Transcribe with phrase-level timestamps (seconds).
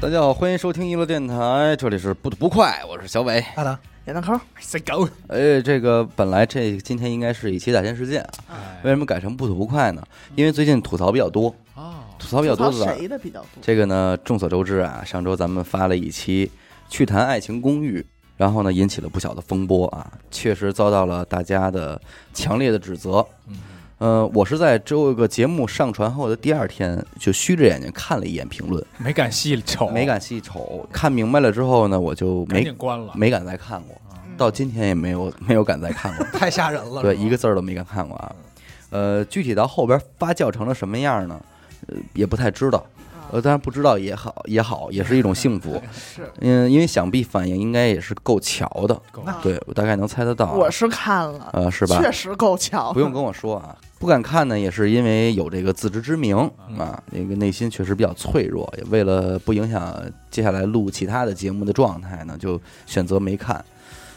[0.00, 3.44] 大家好，欢迎收听娱乐电台，这里是不吐不快，我是小伟。
[3.56, 5.08] 阿达，闫德抠，谁狗？
[5.26, 10.00] 哎，这个本来这今天应该是一期大千世界啊，为什么改成不吐不快呢？
[10.36, 13.48] 因为最近吐槽比较多，哦，吐槽比较多吐槽的谁的比较多？
[13.60, 16.48] 这个呢，众所周知啊，上周咱们发了一期
[16.88, 18.06] 趣谈爱情公寓，
[18.36, 22.00] 然后呢引起了不小的风波啊，确实遭到了大家的
[22.32, 23.26] 强烈的指责。
[23.48, 23.56] 嗯，
[23.98, 33.12] 呃，我是在这个节目上传后的第二天就虚着眼睛看了一眼评论，没敢细瞅，没敢细瞅，看明白了之后呢，我就没关了。
[33.16, 37.02] 没敢再看过，嗯到今天也没有 没有敢再看过， 太吓人了。
[37.02, 38.32] 对，一个字儿都没敢看过啊。
[38.90, 41.40] 呃，具体到后边发酵成了什么样呢？
[41.88, 42.86] 呃，也不太知道。
[43.30, 45.82] 呃，当然不知道也好，也好，也是一种幸福。
[45.92, 48.98] 是，嗯，因为想必反应应该也是够巧的。
[49.42, 50.52] 对我大概能猜得到啊。
[50.54, 52.00] 我是看了，呃，是吧？
[52.00, 52.92] 确实够巧。
[52.92, 56.36] 不用跟我说啊，不敢看呢，也是因为有这个自知之明
[56.68, 63.64] 嗯啊，那个内心确实比较脆弱，也为了不影响接下来录其他的节目的状态呢，就选择没看。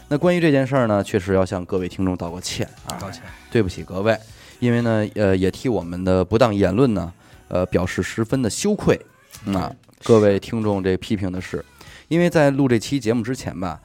[0.08, 4.16] 那关于这件事儿呢，确实要向各位听众道个歉啊，道歉，对不起各位，
[4.60, 7.12] 因为呢，呃，也替我们的不当言论呢，
[7.48, 9.00] 呃，表示十分的羞愧
[9.46, 9.74] 嗯啊。
[10.04, 11.64] 各位听众，这批评的是，
[12.08, 13.80] 因为在录这期节目之前吧，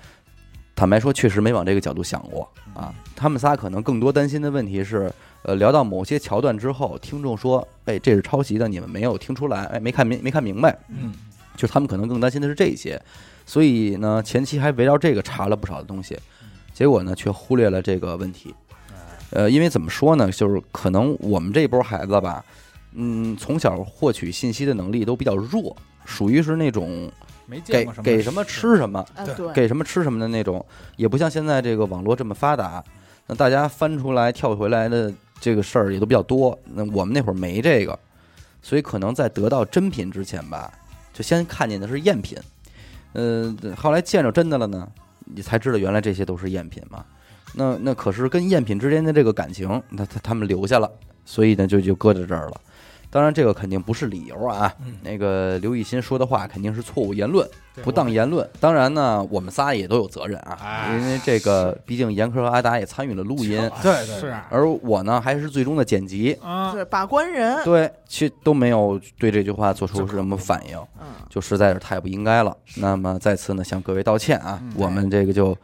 [0.76, 2.94] 坦白说，确实没往这个角度想过啊。
[3.16, 5.12] 他们仨可能更多担心的问题是，
[5.44, 11.14] 呃，聊到某些桥段之后，听众说，哎，这是抄袭的，你们没有听出来，哎，没看明没看明白，嗯，
[11.56, 13.02] 就他们可能更担心的是这些，
[13.46, 16.18] 所以呢，前期还围绕这个查了不少的东西，
[16.74, 18.54] 结果呢，却忽略了这个问题。
[19.30, 22.44] 呃，因为怎么说呢，就是可能我们这一波孩子吧，
[22.94, 27.12] 嗯，从小获取信息的能力都比较弱，属于是那种
[27.46, 30.66] 没见给过什么给什么吃什么，对，给什么吃什么的那种，
[30.96, 32.82] 也不像现在这个网络这么发达，
[33.28, 36.58] 那大家翻出来跳回来的这个事儿也都比较多。
[36.66, 37.98] 那我们那会儿没这个，
[38.62, 40.72] 所以可能在得到真品之前吧，
[41.14, 42.38] 就先看见的是赝品，
[43.14, 44.88] 呃、后来见着真的了呢，
[45.26, 47.06] 你才知道原来这些都是赝品嘛。
[47.54, 50.92] 那那可是跟赝品之间的这个感情，那他他们留下了，
[51.26, 52.62] 所以呢就就搁在这儿了。
[53.10, 54.74] 当然，这个肯定不是理由啊。
[54.86, 57.48] 嗯那个刘雨欣说的话肯定是错误言论。
[57.84, 58.48] 不当言论。
[58.60, 72.58] 当然呢，我们仨也都有责任啊，哎因为这个毕竟严科和阿达也参与了录音，对对是啊而我呢还是最终的剪辑，啊，对把关人，对，其实都没有对这句话做出什么反应，嗯，就实在是太不应该了。
[72.78, 75.56] 那么再次呢向各位道歉啊嗯，我们这个就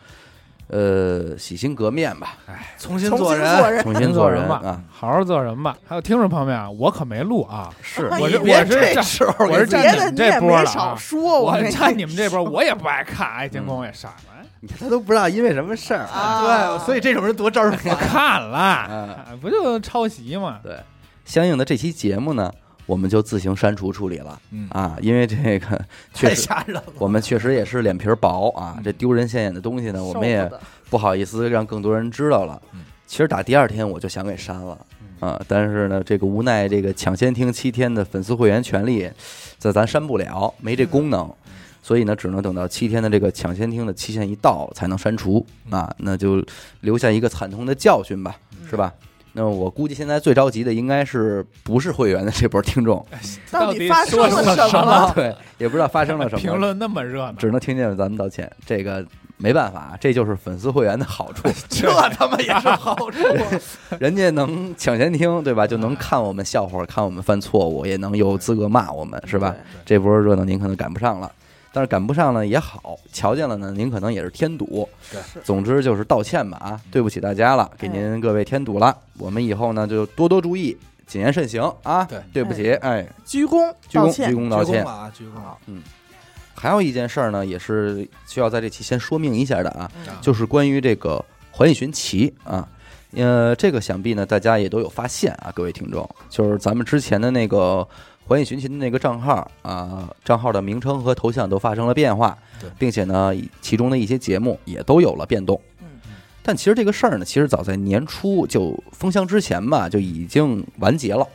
[0.74, 5.78] 呃洗心革面吧，哎重，新做人，重新做人吧啊，，好好做人吧。
[5.88, 8.08] 还有听众朋友们啊，我可没录啊，是。
[8.08, 10.74] 哎我是别我是站这时候我是站别的你你们这也没波了啊。
[10.74, 16.42] 少说，我站你们这波，我也不爱看，爱情公也傻了，你看他都不知道因为什么事儿啊，
[16.78, 17.96] 对，所以这种人多招人我烦。
[17.96, 19.18] 看了，啊。
[19.42, 20.60] 不就抄袭吗？
[20.64, 20.80] 对，
[21.24, 22.52] 相应的这期节目呢，
[22.86, 24.68] 我们就自行删除处理了嗯。
[24.72, 26.50] 啊，因为这个 确太实
[26.98, 30.50] 我们确实也是脸皮儿薄啊，这丢人现眼的东西呢，我们也
[30.90, 32.62] 不好意思让更多人知道了。
[32.74, 32.82] 嗯。
[33.06, 34.78] 其实打第二天我就想给删了
[35.20, 39.10] 啊，但是呢，这个无奈这个抢先听七天的粉丝会员权利，
[39.58, 41.32] 在咱删不了，没这功能。
[41.86, 46.44] 所以呢，只能等到七天的这个抢先听的期限一到才能删除啊，那就
[46.80, 48.38] 留下一个惨痛的教训吧，
[48.70, 48.92] 是吧？
[49.34, 53.04] 那我估计现在最着急的应该是不是会员的这波听众
[53.52, 55.12] 到底底发生了什么什么？
[55.16, 59.04] 对，也不知道发生了什么，评论那么热闹，只能听见咱们道歉，这个
[59.38, 63.18] 没办法，这就是粉丝会员的好处， 这他妈也是好处。
[64.00, 65.66] 人家能抢先听，对吧？
[65.66, 69.56] 就能看我们笑话，看我们犯错误，也能有资格骂我们，是吧？
[69.84, 71.32] 这波热闹您可能赶不上了，
[71.74, 74.88] 但是赶不上呢也好，瞧见了呢，您可能也是添堵。
[75.12, 78.96] 对总之就是道歉吧啊，对不起大家了，给您各位添堵了。
[79.18, 82.06] 我们以后呢就多多注意，谨言慎行啊。
[82.06, 84.92] 对对不起，哎，鞠躬鞠躬鞠，躬道歉鞠躬了。
[84.92, 85.30] 啊，鞠躬
[85.66, 85.82] 嗯。
[86.56, 92.66] 还有一件事儿呢，也是需要在这期先说明一下的啊，嗯就是关于这个环宇寻奇啊，
[93.14, 97.86] 呃，这个想必呢大家也都有发现啊，各位听众，就是咱们之前的那个
[98.26, 102.38] 环宇寻秦的那个账号啊，账号的名称和头像都发生了变化，
[102.80, 105.60] 并且呢，其中的一些节目也都有了变动。
[105.82, 105.88] 嗯。
[106.42, 111.28] 但其实这个事儿呢，其实早在年初就封箱之前吧，就已经完结了。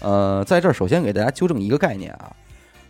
[0.00, 2.34] 呃，在这儿首先给大家纠正一个概念啊，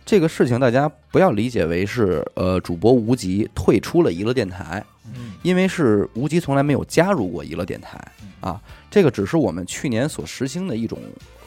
[0.05, 5.31] 这个事情大家不要理解为是呃主播无极退出了娱乐电台，嗯。
[5.43, 7.99] 因为是无极从来没有加入过娱乐电台
[8.39, 10.97] 啊，这个只是我们去年所实行的一种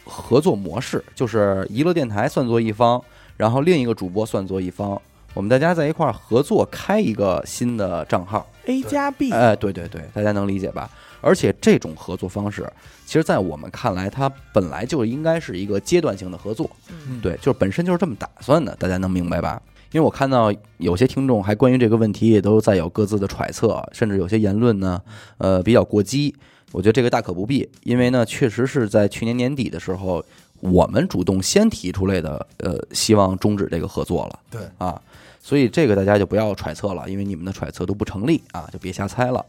[0.05, 3.03] 合作模式，就是娱乐电台算作一方，
[3.37, 5.01] 然后另一个主播算作一方，
[5.33, 8.47] 我们大家在一块儿合作开一个新的账号。
[8.67, 10.89] A 加 B，哎，对对对，大家能理解吧？
[11.21, 12.71] 而且这种合作方式，
[13.07, 16.71] 其实，在我们看来，它本来就应该是一个阶段性的合作，
[17.09, 19.61] 嗯对，就是本身就是这么打算的，大家能明白吧？
[19.93, 25.01] 因为我看到有些听众还关于这个问题也都在有各自的揣测，甚至有些言论呢，
[25.39, 26.35] 呃，比较过激。
[26.75, 30.23] 我觉得这个大可不必，因为呢，确实是在去年年底的时候，
[30.59, 34.39] 我们主动先提出来的，呃，希望终止这个合作了。
[34.51, 35.01] 对啊，
[35.41, 39.47] 所以这个大家就不要揣测了，因为你们的揣测都不成立啊，就别瞎猜了。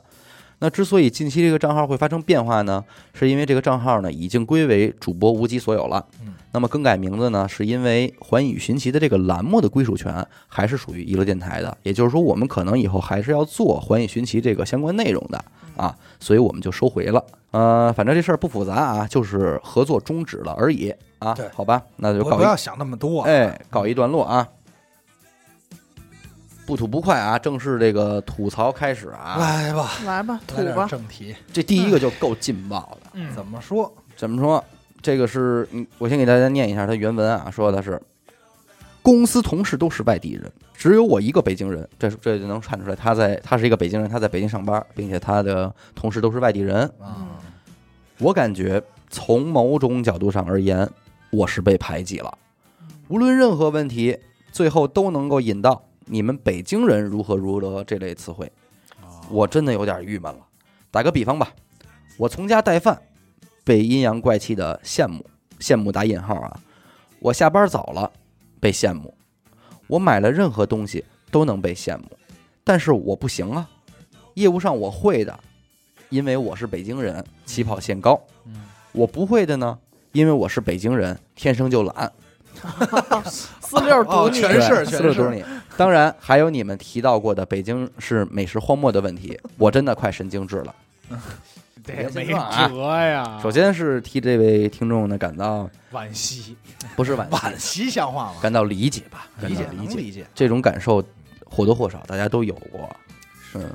[0.59, 2.85] 那之所以近期这个账号会发生变化呢，
[3.15, 6.05] 是因为这个账号呢已经归为主播无极所有了。
[6.21, 15.43] 嗯，那么更改名字呢，是因为《环宇寻奇》的这个栏目的归属权还是属于娱乐电台的，也就是说，我们可能以后还是要做《环宇寻奇》这个相关内容的
[15.77, 17.23] 啊，所以我们就收回了。
[17.51, 21.47] 呃，反正这事儿不复杂啊，就是合作终止了而已啊对。
[21.53, 23.21] 好吧，那就告一不不要想那么多。
[23.23, 24.47] 哎，告一段落啊。
[26.65, 29.37] 不吐不快啊，正式这个吐槽开始啊。
[29.39, 31.35] 来吧，来吧，吐吧，正题。
[31.53, 33.11] 这第一个就够劲爆的。
[33.13, 33.93] 嗯，怎么说？
[34.17, 34.63] 怎么说？
[35.01, 38.01] 这个是，嗯，我先给大家念一下它原文啊，说的是，
[39.05, 46.91] 公司同事都是外地人，只有我一个北京人，这这就能看出来他在他是一个北京人，他在北京上班，并且他的同事都是外地人。
[46.99, 47.39] 啊，
[48.17, 48.81] 我感觉
[49.11, 50.89] 从某种角度上而言，
[51.29, 52.35] 我是被排挤了。
[53.07, 54.17] 无论任何问题，
[54.51, 58.51] 最后都能够引到你们北京人如何如何这类词汇，
[59.29, 60.39] 我真的有点郁闷了。
[60.89, 61.51] 打个比方吧，
[62.17, 62.99] 我从家带饭，
[63.63, 65.23] 被阴阳怪气的羡慕，
[65.59, 66.59] 羡慕打引号啊。
[67.19, 68.11] 我下班早了，
[68.65, 69.13] 被羡慕。
[69.85, 72.05] 我买了任何东西都能被羡慕，
[72.63, 73.69] 但是我不行啊。
[74.33, 75.39] 业务上我会的，
[76.09, 78.19] 因为我是北京人，起跑线高。
[78.47, 78.55] 嗯
[78.91, 79.77] 我不会的呢，
[80.13, 82.11] 因为我是北京人，天生就懒。
[83.61, 85.45] 四六堵全是对全是四六堵你。
[85.77, 90.73] 当然，还有你们提到过的北京是美食荒漠的问题，我真的快神经质了。
[91.85, 93.39] 这没辙呀。
[93.41, 96.55] 首先是替这位听众呢感到惋惜，
[96.95, 98.35] 不是惋惋惜，惜像话吗？
[98.41, 99.97] 感到理解吧，理解理解。
[99.97, 100.25] 理解。
[100.33, 101.03] 这种感受
[101.45, 102.89] 或多或少大家都有过。
[103.53, 103.69] 嗯，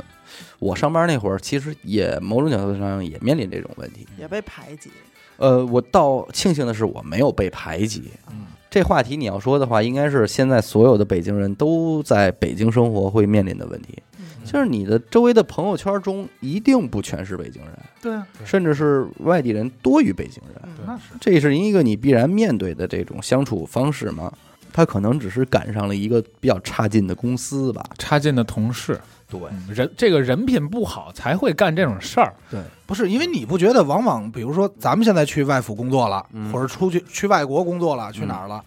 [0.58, 4.06] 我上班那会儿其实也某种角度上也面临这种问题。
[4.18, 4.90] 也被排挤，
[5.38, 8.10] 呃，我倒庆幸的是我没有被排挤。
[8.30, 14.02] 嗯，这话题你要说的话，应该是现在所有的北京人都在北京生活会面临的问题，
[14.44, 21.02] 就是你的周围的朋友圈中一定不全是北京人，对啊，甚至是外地人多于北京人，嗯那是。
[21.20, 24.32] 这是一个你必然面对的这种相处方式吗？
[24.72, 27.84] 他可能只是赶上了一个比较差劲的公司吧。
[27.98, 29.40] 差劲的同事，对。
[29.50, 32.34] 嗯人这个人品不好才会干这种事儿。
[32.48, 36.52] 对，不是因为你不觉得往往比如说咱们现在去外府工作了，嗯。
[36.52, 38.62] 或者出去去外国工作了，去哪儿了？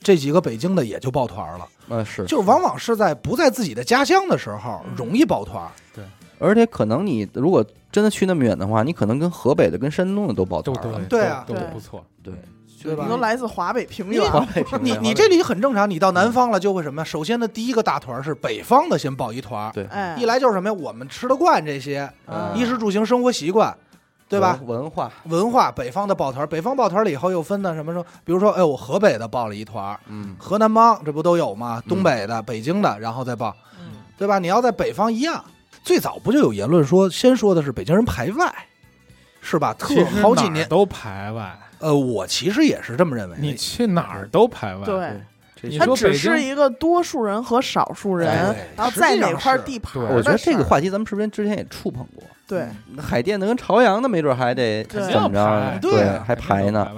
[0.00, 4.94] 这几个北京的也就抱团了，呃是，就是往往是在不在自己的家乡的时候嗯。
[4.96, 5.68] 容易抱团。
[5.94, 6.04] 对。
[6.38, 11.00] 而且可能你如果真的去那么远的话，你可能跟河北的、跟山东的都抱团了。
[11.08, 11.44] 对啊。
[11.46, 12.04] 对都都不错。
[12.22, 12.32] 对，
[12.80, 12.94] 对。
[12.94, 13.02] 吧？
[13.02, 17.04] 你都来自华北平原，华北平原你你这里很正常，你到南方了就会什么？
[17.04, 19.84] 首先的第一个大团是北方的先抱一团，对。
[19.86, 20.72] 哎，一来就是什么呀？
[20.72, 22.56] 我们吃得惯这些嗯。
[22.56, 23.76] 衣食住行生活习惯，
[24.28, 24.58] 对吧？
[24.66, 24.90] 文？
[24.90, 28.04] 化，文化，北方的抱团，北方抱团了以后又分的什么时候？
[28.24, 31.82] 比如说，哎，我河北的报了一团，嗯，河南帮这不都有吗？
[31.88, 34.38] 东北的、北京的，然后再报，嗯对吧？
[34.38, 35.42] 你要在北方一样，
[35.82, 38.54] 最早不就有言论说，先说的是北京人排外，
[39.40, 39.72] 是吧？
[39.72, 43.36] 特好几年，都排外，呃，我其实也是这么认为。
[43.40, 44.84] 你去哪儿都排外。
[44.84, 45.22] 对，
[45.78, 52.24] 它只是一个多数人和少数人哎，然后在哪块地盘儿我觉得这个话题咱们是不是之前也触碰过？
[52.46, 52.66] 对，
[52.98, 55.78] 海淀的跟朝阳的没准还得对怎么着？
[55.80, 56.88] 对啊还排呢。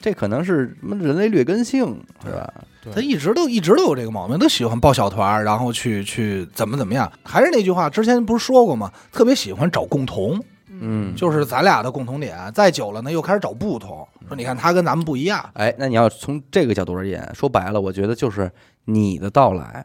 [0.00, 2.52] 这可能是什么人类劣根性，是吧？
[2.94, 7.10] 他一直都一直都有这个毛病，都喜欢抱小团，然后去去怎么怎么样。
[7.22, 8.92] 还是那句话，之前不是说过吗？
[9.10, 10.38] 特别喜欢找共同，
[10.80, 12.36] 嗯，就是咱俩的共同点。
[12.54, 15.44] 再久了呢，又开始找不同，说你看他跟咱们不一样。
[15.54, 18.50] 哎，那你要从这个角度而言，说白了，我觉得就是
[18.84, 19.84] 你的到来，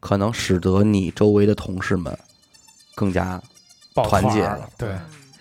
[0.00, 2.16] 可能使得你周围的同事们
[2.94, 3.40] 更加
[3.94, 4.90] 团结儿了对，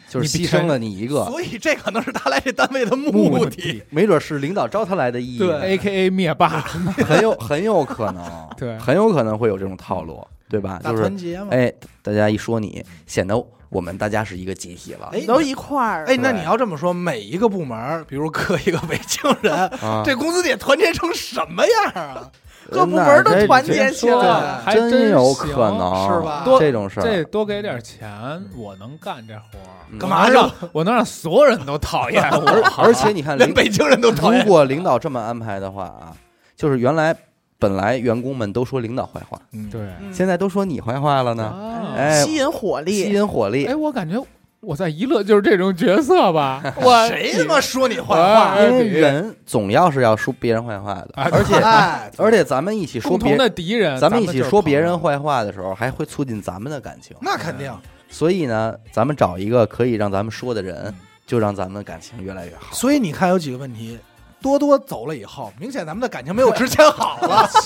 [0.09, 3.83] 就是牺牲了你一个，所以这可能是他来这单位的目的。
[3.89, 6.61] 没准是领导招他来的意义，对，A K A 灭霸，
[7.05, 10.79] 很有很有可能，对很有可能会有这种套路，对吧？
[10.83, 11.47] 大就是团结嘛。
[11.51, 13.35] 哎，大家一说你，显得
[13.73, 15.09] 我们大家是一个集体了。
[15.11, 22.31] 哎都一块儿，哎，那你要这么说，每一个部门，比如搁一个北京人， 啊，这公司得团结成什么样啊？
[22.71, 29.83] 各部门都团结起来了还真真有可能是吧多这种事儿这，多给点钱，我能干这活儿。
[29.91, 32.49] 嗯干嘛让我能让所有人都讨厌我，
[32.81, 34.41] 而且你看，连北京人都讨 如。
[34.45, 36.15] 果领导这么安排的话啊，
[36.55, 37.15] 就是原来
[37.63, 39.79] 本来员工们都说领导坏话，嗯，对。
[40.01, 40.13] 嗯。
[40.13, 42.91] 现在都说你坏话了呢，啊哎吸引火力。
[42.91, 43.65] 吸，引火力。
[43.65, 44.21] 哎，，我感觉
[44.59, 46.61] 我在娱乐就是这种角色吧？
[46.81, 48.61] 我谁他妈说你坏哎话？
[48.61, 57.15] 因为人总要是要说别人坏话的，哎而且哎，而且咱们一起说别共同的敌人，咱们一起说别人坏话的时候，还会促进咱们的感情。
[57.21, 57.73] 那肯定。
[58.09, 60.65] 所以呢，咱们找一个可以让咱们说的嗯。
[60.65, 62.75] 人，就让咱们的感情越来越好。
[62.75, 63.97] 所以你看有几个问题，
[64.43, 67.49] 多多走了以后，明显咱们的感情没有 之前好了。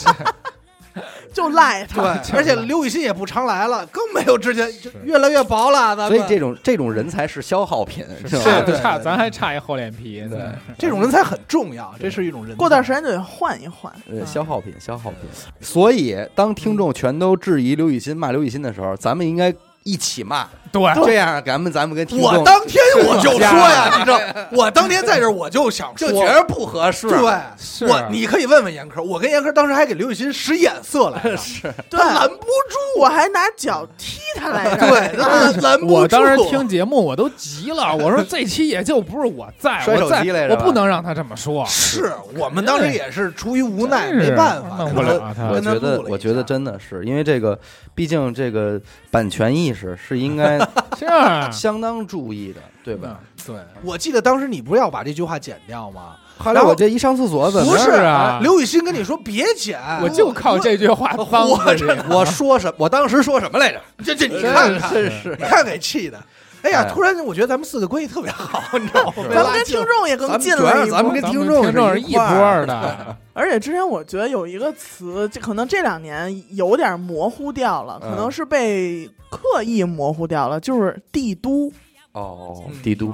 [1.31, 2.19] 就赖对他。
[2.33, 5.95] 而且刘雨欣也不常来了，更没有之前就越来越薄了。
[5.95, 8.63] 咱们所以这种这种人才是消耗品，是吧？
[8.81, 10.39] 差咱还差一厚脸皮对。
[10.77, 12.57] 这种人才很重要，这是一种人。
[12.57, 13.93] 过段时间就得换一换。
[14.09, 15.19] 呃，消耗品，消耗品。
[15.61, 19.53] 所以，当听众全都质疑刘雨欣、骂刘雨欣的时候，咱们应该
[19.83, 24.19] 一起骂，对，这样咱们咱们跟听众我当天我就说呀，你知道，
[24.51, 27.07] 我当天在这儿我就想说，就觉得不合适。
[27.07, 31.61] 对，是我你可以问问严科，我跟严科当时还给刘雨欣使眼色来着， 是。
[31.89, 34.87] 对，他拦不住，我还拿脚踢他来着。
[34.87, 35.93] 对，拦 拦不住。
[35.93, 41.65] 我当时听节目我都急了，我说这期也就不是我在，摔手我在机来着我不能让他这么说。
[41.65, 47.57] 是我们当时也是出于无奈，没办法，弄不了他我觉得我觉得真的是因为这个，
[47.95, 48.79] 毕竟这个
[49.11, 50.56] 版权意识是应该
[50.97, 53.19] 是啊， 相当注意的，对吧？
[53.45, 56.15] 对，我记得当时你不是要把这句话剪掉吗？
[56.39, 62.13] 后来我这一上厕所怎么不是是啊刘雨欣跟你说别剪， 我就靠这句话帮活着着你。
[62.13, 63.81] 我说什我当时说什么来着？
[64.05, 66.21] 这这你看看，真是你看给气的。
[66.67, 66.91] 哎呀，哎。
[66.93, 69.13] 突然我觉得咱们四个关系特别好， 你知道吗？
[69.33, 72.25] 咱们跟听众也更咱们近主要了一步是咱们跟听众是听众是一波
[72.65, 81.71] 的， 而且之前我觉得有一个词，这可能这两年有点模糊掉了，可能嗯是被刻意模糊掉了，就是帝都。
[82.13, 83.13] 哦嗯，帝都。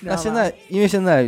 [0.00, 1.26] 那现在，因为现在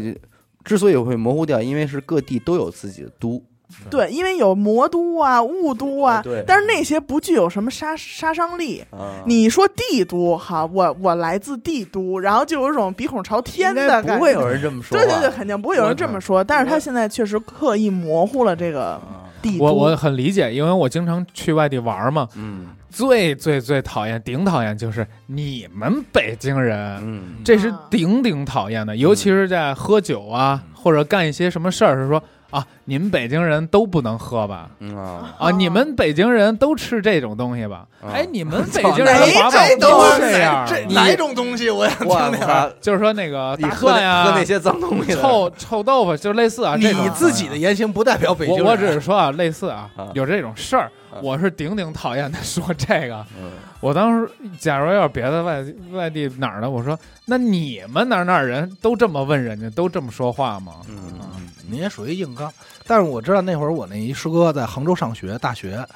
[0.62, 3.42] 之所以会模糊掉，因为是各地都有自己的都，
[3.90, 6.42] 对，因为有魔都啊、雾都啊，对。
[6.46, 8.82] 但是那些不具有什么杀杀伤力。
[8.90, 9.22] 啊。
[9.26, 14.14] 你说帝都，哈，我我来自帝都，然后就有一种鼻孔朝天的感觉。
[14.14, 14.96] 不会有人这么说。
[14.96, 16.42] 对对对，肯定不会有人这么说。
[16.42, 19.00] 但是他现在确实刻意模糊了这个
[19.42, 19.64] 帝都。
[19.64, 22.68] 我我很理解，因为我经常去外地玩嘛，嗯。
[22.90, 34.70] 最最最讨厌，顶讨厌就是你们北京人，嗯，这是顶顶讨厌的，尤其是在喝酒啊，或者干一些什么事儿，是说啊，你们北京人都不能喝吧？
[34.80, 37.86] 嗯啊，啊，你们北京人都吃这种东西吧？
[38.00, 39.16] 啊哎，你们北京人
[39.50, 40.84] 这都是这样这？
[40.94, 41.70] 哪种东西？
[41.70, 42.74] 我想听我听。
[42.80, 48.64] 就是说那个大你喝蒜呀，喝那些脏东西，臭臭豆腐，就类似啊，这你自己的言行不代表北京人。
[48.64, 53.24] 我我只是说啊，类似啊啊，有这种事儿啊，我是顶顶讨厌他说这个。
[53.40, 53.52] 嗯。
[53.80, 60.74] 我当时假如要是别的外外地哪儿的，我说那你们哪儿哪儿人都这么问人家，都这么说话吗？
[60.88, 62.52] 嗯嗯你也属于硬刚，
[62.86, 65.86] 但是我知道那会儿我那一师哥在杭州上学，大学，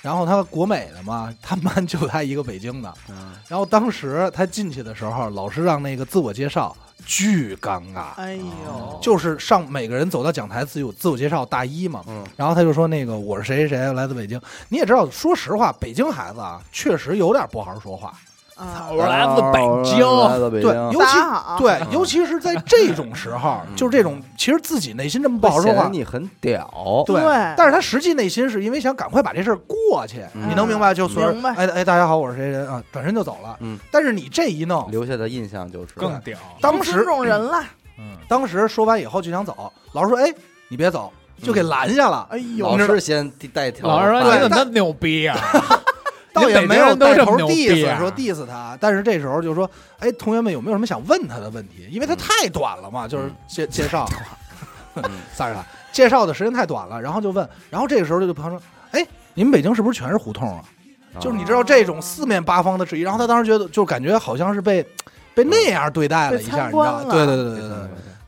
[0.00, 3.34] 然后他国美的嘛，他们班就他一个北京的，嗯。
[3.46, 12.24] 然后当时他进去的时候，老师让那个自我介绍，巨尴尬，哎呦，就是上每个人走到讲台自有自我介绍大一嘛，嗯。
[12.36, 18.14] 然后他就说那个我是谁谁谁来自北京，你也知道，说实话，北京孩子啊，确实有点不好好说话，啊
[18.90, 20.90] 我来自北京来自北对，京。
[20.92, 26.68] 尤其好，对，尤其是在这种时候， 嗯就是这种其实自己内心这么不好说话显得，你很屌，
[27.06, 30.92] 对，对但是他实际内心是因为想赶快把这事儿过去，嗯你能明白？
[30.94, 33.56] 就所有明白哎哎，大家好，我是谁谁啊，转身就走了。
[33.60, 36.36] 嗯，但是你这一弄，留下的印象就是更屌。
[36.60, 37.62] 当时尊重人了，
[37.98, 40.32] 嗯，当时说完以后就想走，老师说：“哎，
[40.68, 41.12] 你别走，
[41.42, 42.26] 就给拦下了。
[42.30, 45.38] 哎呦老，师先带条，老师说对你怎么那么牛逼啊？
[46.32, 49.68] 倒也没有带头 diss 啊说 diss 他，但是这时候就说
[49.98, 51.88] ：“哎，同学们有没有什么想问他的问题？
[51.90, 54.08] 因为他太短了嘛，就是介介绍，
[54.96, 55.02] 嗯
[55.34, 60.64] 撒着他介绍的时间太短了，然后就问，然后这个时候就朋友说：哎，你们北京是不是全是胡同啊？
[61.18, 64.80] 就是你知道这种四面八方的质疑，然后他当时觉得就感觉好像是被
[65.34, 67.04] 被那样对待了一下，你知道吗？
[67.10, 67.76] 对对对对对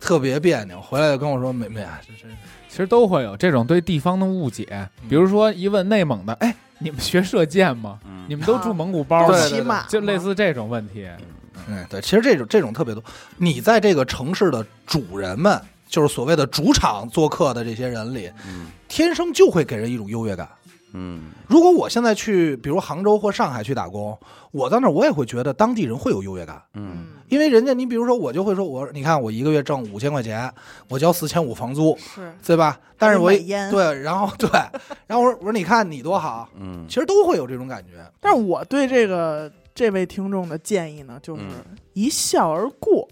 [0.01, 0.81] 特别别扭。
[0.81, 2.29] 回来就跟我说：“美美啊，这这
[2.73, 7.99] 其实都会有这种对地方的误解，比如说一问内蒙的，哎，你们学射箭吗？
[8.07, 8.25] 嗯。
[8.27, 11.07] 你们都住蒙古包骑马就类似这种问题。
[11.69, 13.05] 嗯，对，其实这种这种特别多。
[13.37, 18.69] 你在这个城市的主人们，就是所谓的主场做客的这些人里，嗯。
[18.89, 20.49] 天生就会给人一种优越感。
[20.95, 24.19] 嗯如果我现在去，比如杭州或上海去打工，
[24.51, 30.53] 我到那儿我也会觉得当地人会有优越感，嗯因为人家你比如说我就会说，我你看我一个月挣五千块钱，
[30.89, 32.79] 我交四千五房租，是对吧？
[32.99, 34.49] 但是我对，然后对，
[35.07, 38.05] 然后我说我说你看你多好，嗯其实都会有这种感觉。
[38.21, 43.09] 但是我对这个这位听众的建议呢，就是嗯一笑而过。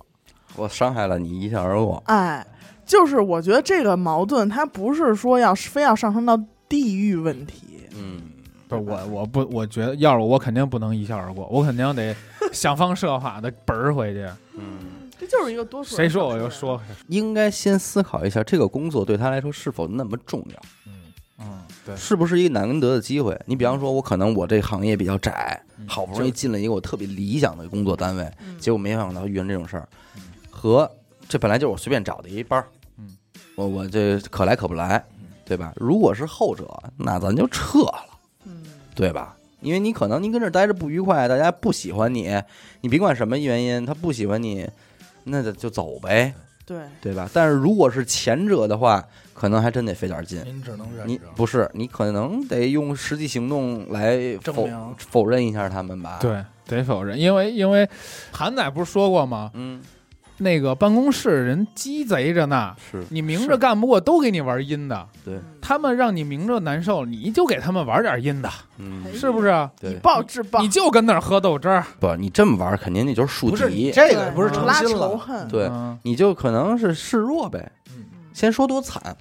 [0.56, 2.02] 我伤害了你，一笑而过。
[2.06, 2.46] 哎，
[2.84, 6.38] 就是我觉得这个矛盾，它不是说要非要上升到
[6.70, 7.82] 地域问题。
[7.94, 8.22] 嗯。
[8.66, 12.14] 不是我，我不，我觉得要是我肯定不能一笑而过，我肯定得
[12.52, 14.24] 想方设法的本儿回去。
[14.54, 20.92] 嗯，这就是一个多数人谁说我就说，应该先思考一下这个工作对他来说是否那么重要，嗯
[21.40, 23.36] 嗯，对，是不是一个难得的机会？
[23.44, 25.88] 你比方说，我可能我这行业比较窄，嗯。
[25.88, 28.56] 好不容易进了一个我特别理想的工作单位，嗯。
[28.60, 29.88] 结果没想到遇上这种事儿。
[30.14, 30.88] 嗯，和
[31.28, 32.68] 这本来就是我随便找的一班儿。
[32.98, 33.16] 嗯，
[33.56, 35.04] 我我这可来可不来。
[35.18, 35.19] 嗯，
[35.50, 35.72] 对吧？
[35.74, 36.64] 如果是后者，
[36.96, 38.04] 那咱就撤了，
[38.44, 38.62] 嗯
[38.94, 39.36] 对吧？
[39.60, 42.40] 因为你可能您跟这儿待着不愉快，大家不喜欢你，
[42.82, 44.64] 你别管什么原因，他不喜欢你，
[45.24, 46.32] 那就就走呗，
[46.64, 47.28] 对，对吧？
[47.34, 49.04] 但是如果是前者的话，
[49.34, 50.40] 可能还真得费点劲。
[50.44, 51.24] 您只能忍你着。
[51.34, 57.88] 不是，你可能得用实际行动来否明否认一下他们吧？，对，得否认，因为因为
[58.30, 59.50] 韩仔不是说过吗？
[59.54, 59.82] 嗯，
[60.40, 69.68] 那个办公室人鸡贼着呢，是你明着干不过都给你玩阴的，对，他们让你明着难受，你就给他们玩点阴的，嗯，哎是不是？
[69.82, 75.98] 以，暴制暴，你就跟那儿喝豆汁儿，不，你这么玩，肯定你就是树不是你敌，这个不是诚拉心了，仇恨，对，嗯。
[76.02, 77.70] 你就可能是示弱呗。
[77.90, 78.04] 嗯。
[78.32, 79.14] 先说多惨，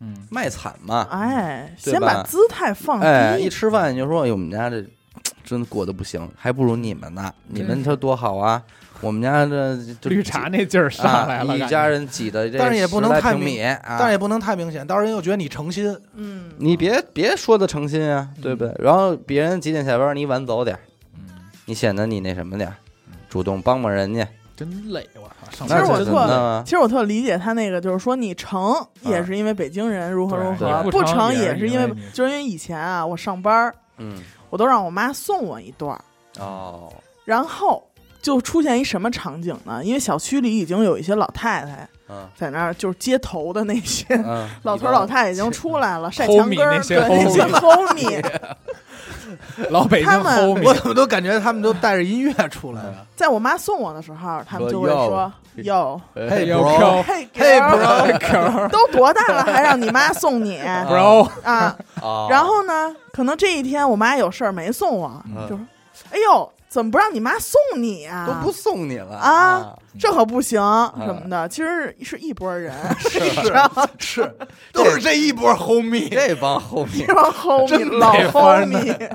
[0.00, 1.06] 嗯，卖惨嘛。
[1.10, 4.84] 哎，先把姿态放哎，一低，吃饭你就说，哎呦，我们家这
[5.42, 7.32] 真的过得不行，还不如你们呢。
[7.46, 8.62] 你们这多好啊！
[9.00, 13.96] 我们家这这绿茶那劲儿上来了，啊，一家人挤的这，但是也不能太明啊。
[13.98, 15.96] 但是也不能太明显，到时候人又觉得你诚心。
[16.14, 18.74] 嗯，你别别说的诚心啊，对不对？
[18.78, 20.78] 然后别人几点下班，你晚走点
[21.66, 22.76] 你显得你那什么点儿，
[23.28, 24.26] 主动帮帮人家。
[24.56, 25.66] 真累，我操！
[25.66, 34.16] 其实我特其实我特理解他那个，就是说你成也是因为北京人如何如何，不成成也是是因为就是因为以前啊，我上班嗯，
[34.48, 36.00] 我都让我妈送我一段儿，
[36.38, 36.90] 哦，
[37.26, 37.86] 然后
[38.26, 39.80] 就出现一什么场景呢？
[39.84, 42.26] 因为小区里已经有一些老太太嗯。
[42.36, 48.24] 在那儿，就是街头的那些嗯， 老头儿老太太已经出来了，晒墙根儿，那些对那些 homie，
[49.70, 50.10] 老北京
[50.64, 52.82] 我怎么都感觉他们都带着音乐出来。
[52.82, 53.06] 了。
[53.14, 61.76] 在我妈送我的时候，他们就会说说哟，嘿要 bro 飘嘿嘿 girl，girl 都多大了还让你妈送你？bro，啊？
[62.02, 65.46] 哦然后呢，可能这一天我妈有事儿没送我，嗯。
[65.48, 65.64] 就说
[66.12, 68.26] ：“哎呦，怎么不让你妈送你啊？
[68.26, 73.18] 都不送你了啊，这可不行嗯什么的。”其实是一拨人，是
[73.98, 74.36] 是，
[74.74, 77.14] 都是这一波 homie，这帮后面这。
[77.14, 79.10] 帮 homie 真老 homie，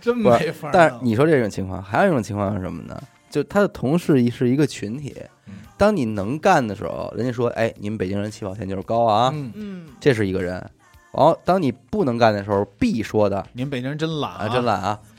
[0.00, 0.70] 真没法。
[0.74, 3.00] 但是你说这种情况，还有一种情况是什么呢？
[3.30, 5.14] 就他的同事是一个群体
[5.46, 9.30] 嗯，当你能干的时候，人家说：“哎，你们北京人起跑线就是高啊。
[9.32, 10.54] 嗯，嗯，这是一个人。
[11.12, 15.13] 然后当你不能干的时候，B 说的你们北京人真懒啊，真懒啊嗯。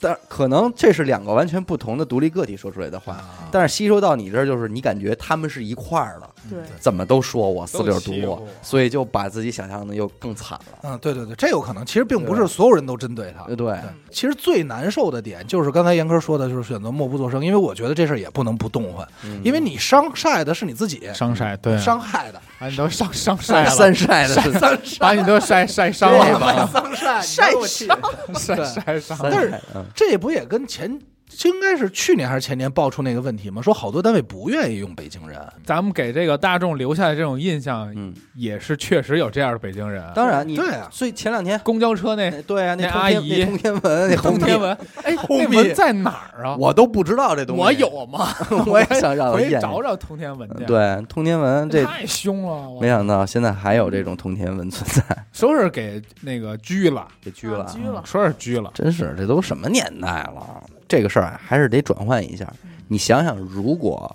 [0.00, 3.48] 但可能这是两个完全不同的独立个体说出来的话，啊。
[3.50, 10.78] 但是吸收到你这儿，就是你感觉他们是一块儿的，对，怎么都说我四六毒欺负我，所以就把自己想象的又更惨了。
[10.82, 11.84] 嗯，对对对，这有可能。
[11.84, 13.44] 其实并不是所有人都针对他。
[13.44, 13.56] 对。
[13.56, 13.78] 对，
[14.10, 19.40] 其实最难受的点就是刚才严科说的，就是选择默不作声，因为我觉得这事儿也不能不动换，嗯。
[19.44, 22.40] 因为你伤晒的是你自己，伤晒，对，伤害的。
[22.58, 24.52] 把你都伤伤晒了， 三晒的是。
[24.52, 27.98] 三把你都晒晒伤了，帮伤晒 晒伤。
[28.34, 29.18] 晒晒伤。
[29.22, 29.52] 但是
[29.94, 33.60] 这不也跟前这应该是去年还是前年爆出那个问题嘛？
[33.60, 40.04] 说好多单位不愿意用北京人，咱们给这个大众留下的这种印象，嗯，也是确实有这样的北京人。
[40.14, 46.56] 当然你对啊所以前两天公交车那哎对啊，那阿姨那通天文通天文， 哎， 后那面文在哪儿啊？
[46.56, 48.28] 我都不知道这东西，我有吗？
[48.66, 58.70] 我也想让我找找通天文去。，对通天文这太凶了，没想到现在还有这种通天文存在，说是给那个拘了，给拘了啊，拘了说是拘了。
[58.74, 60.62] 真是这都什么年代了？
[60.88, 62.52] 这个事儿啊，还是得转换一下。
[62.88, 64.14] 你想想，如果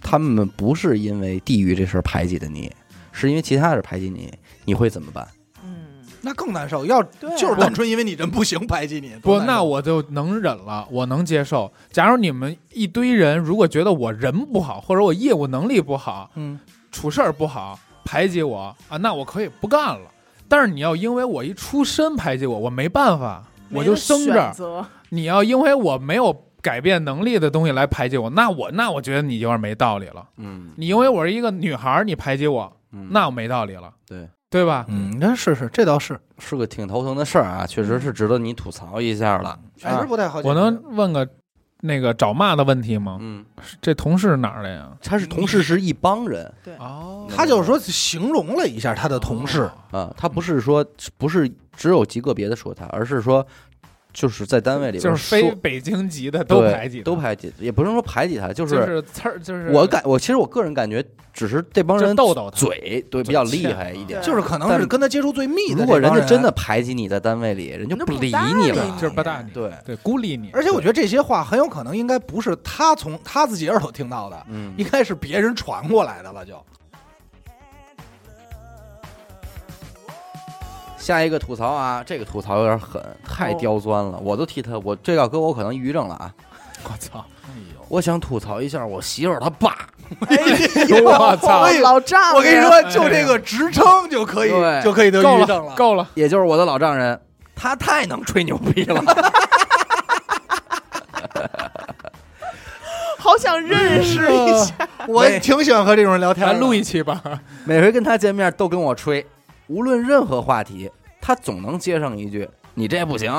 [0.00, 2.70] 他们不是因为地域这事儿排挤的你，
[3.12, 4.32] 是因为其他的事儿排挤你，
[4.64, 5.26] 你会怎么办？
[5.64, 6.84] 嗯，那更难受。
[6.84, 11.72] 要就是单纯因为你人不行排挤你，不，那我就能忍了，我能接受。
[11.90, 16.58] 假如你们一堆人，如果觉得我人不好，或者我业务能力不好，嗯
[16.90, 20.10] 处事儿不好，排挤我啊，那我可以不干了。
[20.48, 24.52] 但是你要因为我一出身排挤我，我没办法，我就生着。
[24.52, 30.26] 择你要因为我没有改变能力的东西来排挤我，那我那我觉得你有点没道理了。
[30.38, 34.84] 嗯，你因为我是一个女孩儿，你排挤我，嗯那我没道理了，对，对吧？
[34.88, 39.58] 嗯，那是是这倒是，是个挺头疼的事儿啊，确实是值得你吐槽一下了。
[39.76, 40.48] 确实不太好解决。
[40.48, 41.28] 我能问个
[41.82, 43.18] 那个找骂的问题吗？
[43.20, 43.44] 嗯，
[43.82, 44.88] 这同事哪儿的呀？
[45.02, 50.82] 他是同事是一帮人对，哦他就是说形容了一下他的同事，啊，他不是说
[51.18, 53.46] 不是只有极个别的说他，而是说
[54.14, 64.22] 就是在单位里边就是非说北京籍的都排挤，都排挤，也不是说排挤他，就就是是刺儿，就是我感我其实我个人感觉，只是这帮人逗逗他嘴对比较厉害一点。
[64.22, 65.80] 就是可能但是跟他接触最密的。
[65.80, 68.96] 如果人家真的，排挤你在单位里，人家不理你了。
[69.00, 76.44] 就是不搭你，对，对，孤立你，而且我觉得这些话很有可能应该不是他从他自己耳朵听到的，嗯，应该是别人传过来的了。
[76.44, 76.54] 就
[81.04, 86.32] 下一个吐槽啊，这个吐槽有点狠，太哦刁钻了，我都替他，我这要搁我可能抑郁症了啊。
[86.82, 87.22] 我操，
[87.88, 89.76] 我想吐槽一下我媳妇儿她爸，
[90.28, 90.36] 哎
[90.88, 91.68] 呦， 我操。
[91.82, 94.82] 老丈人，我跟你说，就这个职称就可以对。
[94.82, 97.20] 就可以得抑郁症了，够了，也就是我的老丈人，
[97.54, 99.04] 他太能吹牛逼了。
[103.18, 104.74] 好想认识一下。
[105.06, 107.20] 我挺喜欢和这种人聊天录一期吧，
[107.64, 109.26] 每回跟他见面都跟我吹，
[109.66, 113.32] 无论任何话题，他总能接上一句：“你这不行，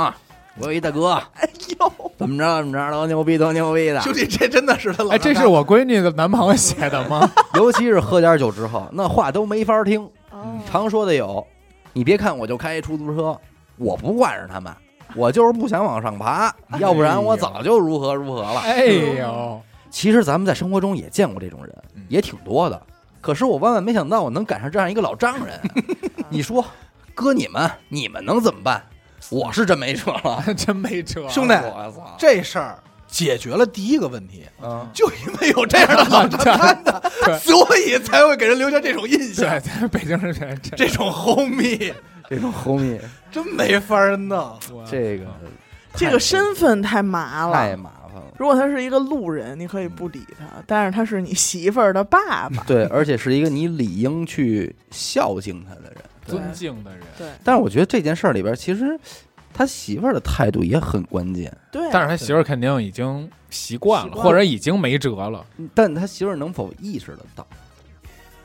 [0.57, 1.47] 我有一大哥，哎
[1.79, 4.01] 呦，怎么着怎么着，多牛逼多牛逼的。
[4.01, 10.03] 兄弟，这真的是他老哎，这是我闺女的男朋友写的吗？” 尤其是喝点酒之后，那话都没法听。
[10.31, 11.45] 哦常说的有，
[11.93, 13.38] 你别看我就开一出租车，
[13.77, 14.73] 我不惯着他们，
[15.15, 18.61] 我就是不想往上爬， 要不然我早就如何如何了。
[18.61, 22.81] 哎呦，其实咱们在生活中也见过这种人嗯，也挺多的。
[23.25, 25.59] 可是我万万没想到，我能赶上这样一个老丈人。
[26.29, 26.63] 你说，
[27.15, 28.83] 哥你们，你们能怎么办？
[29.31, 32.15] 我是真没辙了， 真没辙，兄弟我操！
[32.19, 39.59] 这事儿解决了第一个问题，嗯，就因为有这样的老丈 人的，所以才会给人留下这种印，象。
[39.59, 41.95] 在北京人真这种 homie
[42.29, 42.99] 这种 homie，
[43.31, 44.55] 真没法弄。
[44.88, 45.25] 这个
[45.95, 47.53] 这个身份太麻了。
[47.53, 47.89] 太麻。
[48.38, 55.98] 如果他是一个路人，你可以不理他，但是他是你媳妇儿的爸爸，对，而且是一个你理应去孝敬他的人。
[56.26, 57.28] 尊敬的人，对。
[57.43, 59.00] 但是我觉得这件事儿里边，其实
[59.54, 61.56] 他媳妇儿的态度也很关键。
[61.71, 65.45] 对，但是他媳妇儿肯定已经习惯了，或者已经没辙了。
[65.74, 67.45] 但他媳妇儿能否意识得到？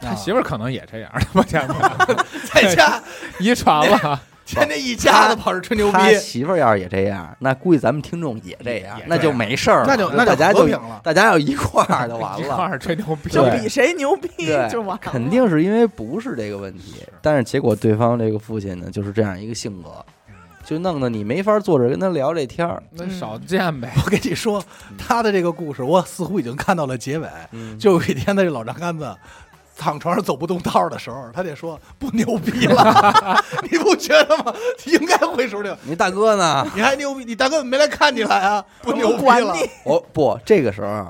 [0.02, 2.06] 他媳妇儿可能也这样，我天哪，
[2.52, 3.02] 在家。
[3.40, 4.22] 遗传了，
[4.58, 10.68] 天天一家子跑这吹牛逼，他媳妇儿要是也这样，那估计咱们听众也这样，那就没事儿了，那就那大家就。
[11.02, 12.62] 大家要一块儿就完 一块了。
[12.64, 14.28] 儿吹牛逼，就比谁牛逼
[14.70, 15.00] 就完了。
[15.00, 19.90] 肯定是因为不是这个问题，但是结果对方这个父亲呢，就是这样一个性格，
[20.64, 22.82] 就弄得你没法坐着跟他聊这天儿。
[22.92, 23.90] 那少见呗。
[24.04, 24.62] 我跟你说，
[24.98, 27.28] 他的这个故事，我似乎已经看到了结尾。
[27.52, 29.14] 嗯，就有一天，他这老张杆子
[29.80, 34.52] 躺床上走不动道的时候，他得说不牛逼了， 你不觉得吗？
[34.84, 35.74] 应该回手领。
[35.84, 36.66] 你大哥呢？
[36.74, 37.24] 你还牛逼？
[37.24, 38.62] 你大哥没来看你来啊？
[38.82, 39.54] 不牛逼了？
[39.84, 41.06] 我不这个时候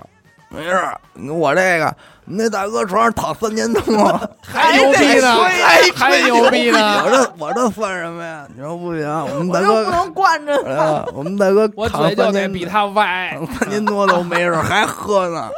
[0.49, 0.99] 没事儿，
[1.33, 8.47] 我这个那大哥床上躺三年多， 还牛逼呢还还牛逼呢我这我这算什么呀？
[8.55, 10.71] 你说不行，我们大哥不能惯着他。
[10.71, 15.49] 呃，我们大哥我躺嘴就三年比他歪，躺三年多都没事，还喝呢。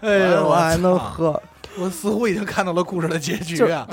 [0.00, 0.98] 哎呦，我还能！
[0.98, 1.40] 喝。
[1.78, 3.86] 我似乎已经看到了故事的结局啊！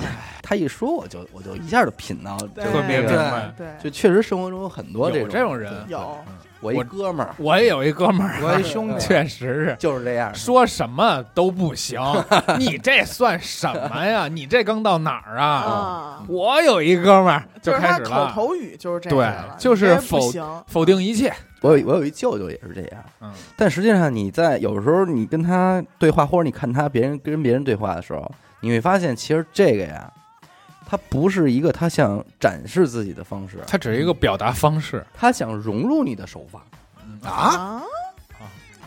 [0.44, 3.54] 他一说，我就我就一下就品到，对特别那个明白。
[3.58, 6.18] 对，就确实生活中有很多这种这种人，有。
[6.60, 7.36] 我一哥们儿。
[7.40, 8.98] 我也有一哥们儿，我一兄弟。
[8.98, 9.66] 确实。
[9.66, 9.76] 是。
[9.78, 12.00] 就是这样，说什么都不行，
[12.58, 14.30] 你这算什么呀？
[14.30, 15.46] 你这刚到哪儿啊？
[15.46, 20.20] 啊，我有一哥们儿就是他口开始了，头语就是这样对，就是否，
[20.68, 21.34] 否定一切。
[21.60, 28.30] 我有我有一舅舅也是这样，嗯，但实际上你在有时候你跟他对话，或者你看他别人跟别人对话的时候，
[28.62, 30.10] 你会发现其实这个呀，
[30.86, 35.06] 他不是一个他想展示自己的方式，它只是一个表达方式。
[35.14, 36.62] 他想融入你的手法，
[37.28, 37.84] 啊啊！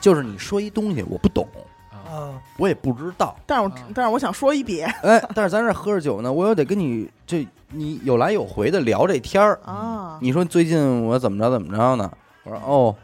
[0.00, 1.48] 就是你说一东西我不懂，
[1.90, 2.38] 啊！
[2.58, 9.58] 我也不知道，但是我啊但是我想说一别哎，但是咱这喝着酒呢，我又得跟你这你有来有回的聊这天儿。
[9.64, 12.10] 啊，你说最近我怎么着怎么着呢？
[12.44, 12.94] 我说哦，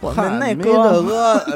[0.00, 0.92] 我嗨们那没哥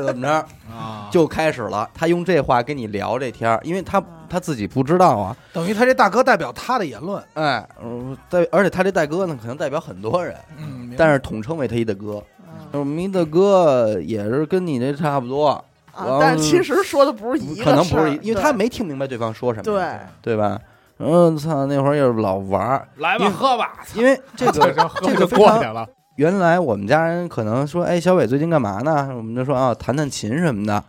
[0.06, 1.88] 怎么着， 啊，就开始了。
[1.92, 5.36] 他用这话跟你聊这天儿，因为他啊他自己不知道啊。
[5.52, 12.18] 等于他这大哥代表他的言论，哎，嗯代而且他这大哥呢，可能代表很多人，嗯，但是统称为他一大哥。
[12.18, 12.24] 啊
[12.72, 15.48] 我们一大哥也是跟你这差不多，
[15.92, 19.84] 啊，但其实说的不是一个可能不是事儿一，因为他没听明白对方说什么，对
[20.20, 20.60] 对吧？
[20.98, 23.78] 嗯，操，那会儿也是老玩儿，来吧，喝吧。
[23.94, 25.86] 因为这个 这个过去了。
[26.16, 29.08] 原来我们家人可能说，哎，小伟最近干嘛呢？
[29.16, 30.82] 我们就说啊，弹弹琴什么的。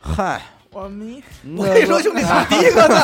[0.00, 0.42] 嗨，
[0.72, 1.20] 我们
[1.56, 2.94] 我跟你说，兄弟，打第一个字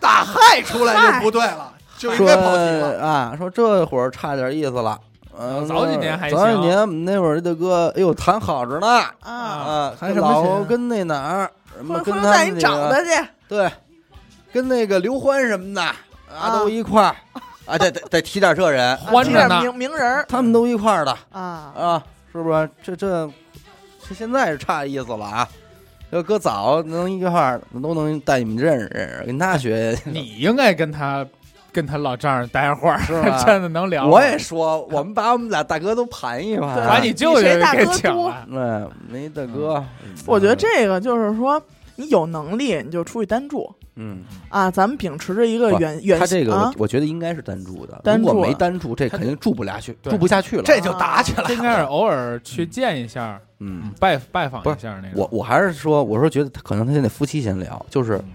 [0.00, 3.00] 打嗨出来就不对了，就应该跑题了。
[3.00, 4.98] 啊，说这会儿差点意思了。
[5.38, 8.86] 嗯，早几年还早几年我们那会儿大哥，哎呦，弹好着呢。
[9.20, 13.70] 啊，啊，弹什么老跟那哪儿什么回跟他那个找他去，对，
[14.52, 15.94] 跟那个刘欢什么的啊
[16.40, 16.58] 啊。
[16.58, 17.14] 都一块儿。
[17.64, 19.62] 啊，得得得提点这人， 啊这点欢着呢。
[19.62, 21.16] 名名人他们都一块儿的。
[21.30, 22.68] 啊，啊，是不是？
[22.82, 23.30] 这这
[24.08, 25.48] 这现在是差意思了啊。
[26.12, 29.98] 要搁早能一块儿，都能带你们认识认识，跟他学。
[30.04, 31.26] 你应该跟他
[31.72, 34.06] 跟他老丈人待会儿，是吧 真的能聊。
[34.06, 36.76] 我也说，我们把我们俩大哥都盘一盘。
[36.76, 38.34] 对把你舅舅给比谁大哥多请来。
[38.60, 39.82] 哎，没大哥。
[40.26, 41.60] 我觉得这个就是说，
[42.02, 50.62] 你有能力你就出去单住嗯，啊，咱们秉持着一个不原原他这个啊我我觉得应该是单住的，单如果住没单住，这肯定住不下去，对住不下去了。
[50.62, 55.20] 这就打起来这应该是偶尔去见一下，嗯嗯，，拜拜访不是一下那个。
[55.20, 58.32] 我我还是说，我说觉得他可能他现在夫妻闲聊，就是嗯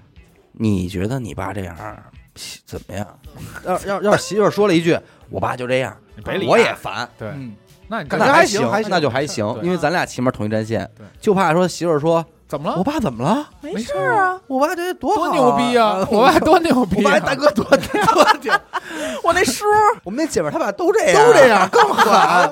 [0.59, 1.75] 你觉得你爸这样
[2.65, 3.07] 怎么样？
[3.65, 4.95] 要要要是媳妇儿说了一句，
[5.31, 7.55] 我爸就这样，你别理他我也烦，对，嗯，
[7.87, 12.77] 那你感觉那还行还行还，行那就还行，对因为咱俩起码同一战线对，就怕说媳妇儿说怎么了？
[12.77, 13.47] 我爸怎么了？
[13.61, 16.05] 没没事啊，我爸这多好多牛逼啊！
[16.09, 17.01] 我爸多牛逼啊！
[17.05, 17.77] 我爸大哥多多
[18.41, 18.51] 挺，
[19.23, 19.65] 我那叔
[20.03, 22.51] 我们那姐们儿她爸都这样，都这样， 更狠。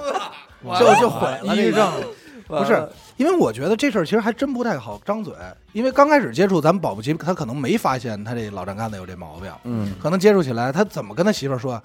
[0.80, 1.90] 就就毁了抑郁症。
[2.48, 5.34] 不不是，因为我觉得这事儿其实还真不太好张嘴，
[5.74, 11.82] 因为刚开始接触，咱们保不齐他可能没发现他这老丈杆子有这毛病，嗯，可能接触起来，他怎么跟他媳妇儿说？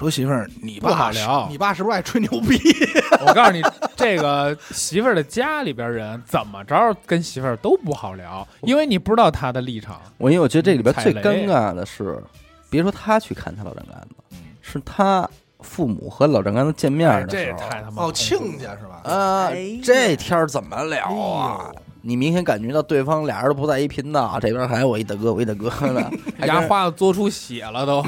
[0.00, 2.58] 说媳妇儿，你不好爸聊你爸是不是爱吹牛逼？
[3.26, 3.62] 我告诉你，
[3.96, 10.00] 这个媳妇儿的家里边人怎么着跟媳妇儿都不好聊，因为你不知道他的立场。
[10.18, 12.22] 我因为我觉得这里边最尴尬的是，
[12.70, 15.28] 别说他去看他老丈杆子，嗯是他
[15.60, 19.00] 父母和老丈杆子见面的时候，也太他妈哦，亲家是吧？
[19.04, 21.74] 啊哎呀，这天儿怎么聊哎啊呦？
[22.02, 28.02] 你明显感觉到对方俩人都不在一频道，这边还有我一大哥，我一大哥呢， 还跟牙花子嘬出血了都。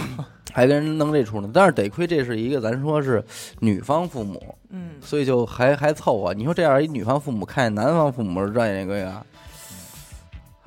[0.53, 1.51] 还跟人弄这出呢。
[1.53, 3.25] 但是得亏这是一个咱说是
[3.61, 6.33] 女方父母，嗯，所以就还还凑合。
[6.35, 9.23] 你说这样一女方父母看见男方父母是这一个呀，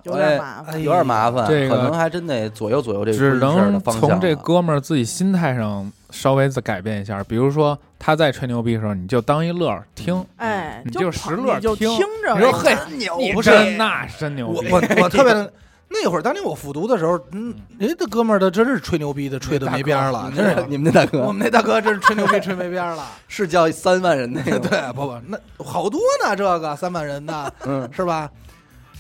[0.04, 0.80] 有点麻烦哎。
[0.80, 12.36] 有点麻烦，这个可能还真得左右左右这只婚事儿的能从这哥们儿自己心态上稍微再改变一下，比如说他在吹牛逼的时候，你就当一乐儿听，哎，你就就识乐你就听听着。
[12.36, 12.80] 你说嘿哎
[13.18, 14.70] 你不是真那真牛逼。
[14.72, 15.52] 我我我特别的。
[15.88, 20.66] 那会儿，当年我复读的时候，嗯，人家这哥们儿的真是吹牛逼的，吹的没边儿了，真是。
[20.68, 23.08] 你们那大哥我们那大哥真是吹牛逼，吹没边儿了。
[23.28, 28.30] 是叫三万人那个， 对，不不，那好多呢，这个三万人呢， 嗯，是吧？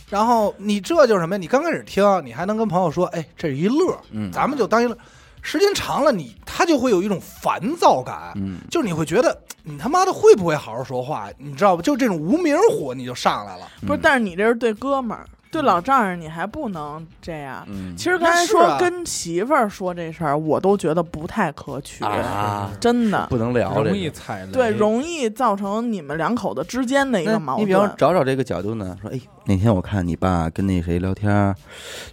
[0.10, 1.38] 然后你这就是什么呀？
[1.38, 4.95] 你刚开始听，你还能跟朋友说，哎，这是一乐，嗯咱们就当一乐。
[5.41, 11.30] 时间长了，你他就会有一种烦躁感，嗯，就是你会觉得你他妈的会不会好好说话？
[11.38, 11.82] 你知道吧？
[11.84, 13.67] 就这种无名火你就上来了。
[13.86, 17.65] 不是，但是你这是对哥们儿，对老丈人你还不能这样。
[17.68, 23.26] 嗯，其实刚才说跟媳妇儿说这事儿，我都觉得不太可取，啊，真的。
[23.30, 27.89] 不能聊这个容易踩雷，对，容易造成你们两口子之间的一个矛盾你比方。
[27.98, 31.56] 找找这个角度呢，说，哎，那天我看你爸跟那谁聊天儿，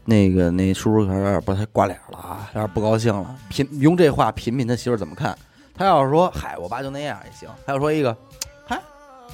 [0.05, 3.35] 那个那叔叔可能有点不太挂脸了啊，有点不高兴了。
[3.49, 5.37] 品用这话品品他媳妇儿怎么看？
[5.75, 7.49] 他要是说，嗨，我爸就那样也行。
[7.67, 8.17] 他要说一个，
[8.67, 8.79] 嗨，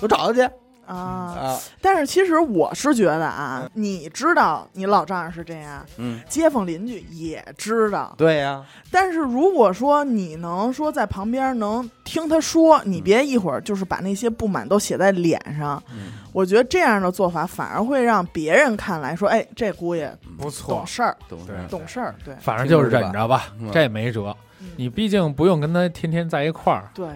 [0.01, 0.49] 我找他去
[0.89, 8.15] 啊，啊，但是其实我是觉得啊，你知道你老丈人是这样，嗯，街坊邻居也知道。
[8.17, 16.13] 对呀，但是如果说你能说在旁边能听他说，你别一会儿就是把那些不满都写在脸上，嗯。
[16.33, 20.75] 我觉得这样的做法反而会让别人看来说，哎，这姑爷不错。
[20.77, 21.57] 懂，事儿，懂对。
[21.69, 22.35] 懂事儿，对。
[22.41, 24.37] 反正就是忍着吧嗯，这没辙。
[24.61, 24.69] 嗯。
[24.77, 27.09] 你毕竟不用跟他天天在一块儿，对，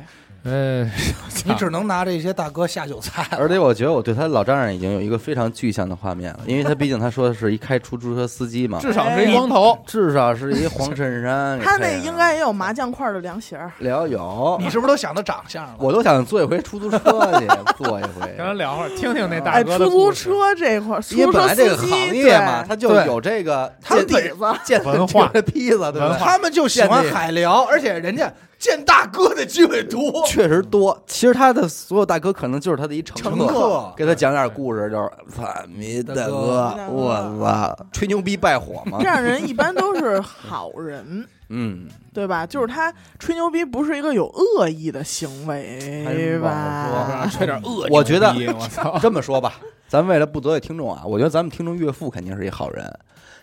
[0.44, 0.83] 呃，
[1.46, 3.26] 你只能拿这些大哥下酒菜。
[3.38, 9.78] 而且我觉得我对他老丈人已经有一个非常具象的画面了，因为他毕竟他说的是一开出租车司机嘛，至少是一光头。
[9.87, 13.70] 至少是一黄衬衫 他那应该也有麻将块的凉鞋儿。
[13.78, 15.74] 聊有， 你是不是都想到长相了？
[15.78, 16.98] 我都想坐一回出租车
[17.38, 18.26] 去，坐一回。
[18.37, 26.18] 跟他聊会儿，听听那大哎，哥的出租车这块儿，出租车这个司机行业嘛，他就有这个见底子，见文化的坯子，对吧？
[26.20, 30.25] 他们就喜欢海聊，而且人家见大哥的机会多。
[30.25, 31.03] 确实多。
[31.05, 35.44] 其实他的所有大哥可能就是他的一乘乘客，给他讲点故事，就是操
[35.75, 39.09] 你大哥，我操，吹牛逼败火嘛这。
[39.09, 42.46] 样人一般都是好人， 嗯，对吧？
[42.46, 47.27] 就是他吹牛逼不是一个有恶意的行为吧？
[47.33, 49.55] 吹点恶我觉得我操， 这么说吧，
[49.88, 52.88] 咱为了不得罪听众啊，我觉得咱们听众岳父肯定是一好人，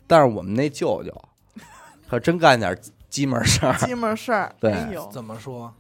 [0.08, 1.14] 但是我们那舅舅
[2.10, 2.74] 可真干点
[3.10, 4.72] 鸡门事儿， 鸡门事儿，对。
[4.72, 5.10] 哎呦。
[5.12, 5.74] 怎么说？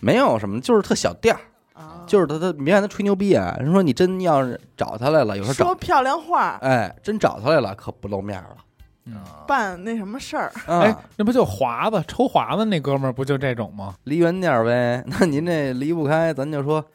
[0.00, 1.40] 没有什么，就是特小店儿，
[1.80, 8.56] 啊，就是他他，你看他吹牛逼啊，人说你真要是找他来了，有时候找，说漂亮话，哎，真找他来了，可不露面了。
[9.46, 13.94] 办那什么事儿，哎啊，，那不就华子抽华子那哥们儿不就这种吗？
[14.04, 15.04] 离远点儿呗。
[15.06, 16.88] 那您这离不开，咱就说，别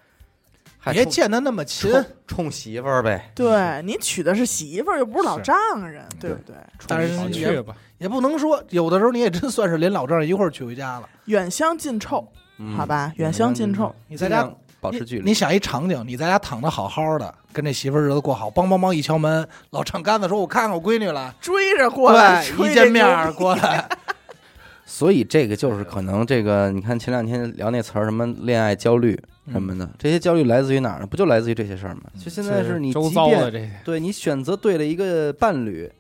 [0.79, 1.91] 还冲见他那么亲。
[1.91, 5.43] 冲冲媳妇儿呗，对你娶的是媳妇儿，又不是老是。
[5.43, 5.55] 丈
[5.87, 6.33] 人，对。
[6.33, 6.55] 不对？
[6.87, 11.07] 但是好也去吧，也不能说，有的时候你也真算是连老丈人一块儿娶回家了。
[11.25, 15.25] 远香近臭，嗯好吧远香近臭，你在家尽量保持距离。
[15.25, 21.35] 你想一场景，你在家躺的好好的，跟这媳妇儿日子过好，梆梆梆一敲门，老丈杆子说：“我看看我闺女了。
[21.41, 23.87] 追着过来，对，一见面过来，
[24.85, 29.19] 所以这个就是可能这个，你看前两天聊那词儿，什么恋爱焦虑
[29.51, 31.05] 什么的，这些焦虑来自于哪儿呢？
[31.05, 32.03] 不就来自于这些事儿吗？
[32.17, 35.91] 就现在是你周即便遭的这些，对你选择对了一个伴侣，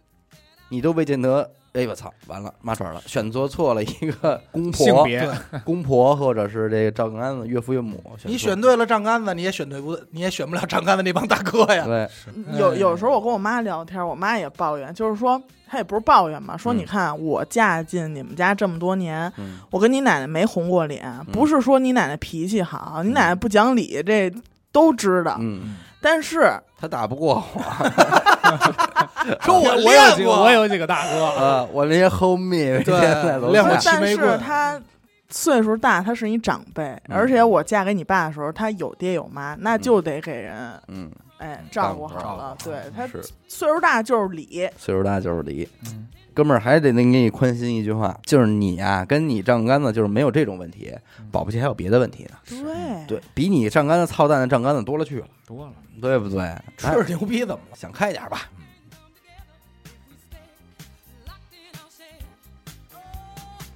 [0.69, 11.85] 你都未见得，哎我操，完了麻爪了，选择错了一个 公婆、性别对公婆或者是这个赵杆子岳父岳母，错你选对了丈杆子，你也选对不，你也选不了丈杆子那帮大哥呀。
[11.85, 12.09] 对，
[12.57, 24.31] 有有时候我跟我妈聊天，我妈也抱怨，就是说她也不是抱怨嘛，说嗯你看我嫁进你们家这么多年，嗯我跟你奶奶没红过脸，不是说你奶奶脾气好，你奶奶不讲理，这
[24.71, 25.37] 都知道。
[25.39, 27.61] 嗯，但是他打不过我。
[29.41, 34.39] 说我我有几个，练过，我有几个大哥，啊，我那些 homie 对现在都练过在但是齐眉棍。
[34.39, 34.81] 她
[35.29, 42.57] 岁数大，他是你长辈，而且我嫁给你爸的时候，他有爹有妈，那就得给人嗯，哎照顾好了。
[42.63, 43.21] 对他是。
[43.47, 45.67] 岁数大就是理，岁数大就是离。
[45.85, 50.95] 嗯哥们儿还得能给你宽心一句话，就是你呀、跟你丈杆子就是没有这种问题，
[51.31, 52.31] 保不齐还有别的问题呢。
[52.47, 56.55] 对对比你丈杆子操蛋的丈杆子多了去了，多了，对不对？
[56.77, 57.75] 吹着牛逼怎么了？
[57.75, 58.49] 想开点吧。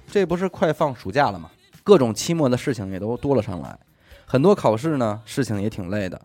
[0.08, 1.50] 这不是快放暑假了吗？
[1.82, 3.76] 各种期末的事情也都多了上来，
[4.24, 6.18] 很多考试呢，事情也挺累的。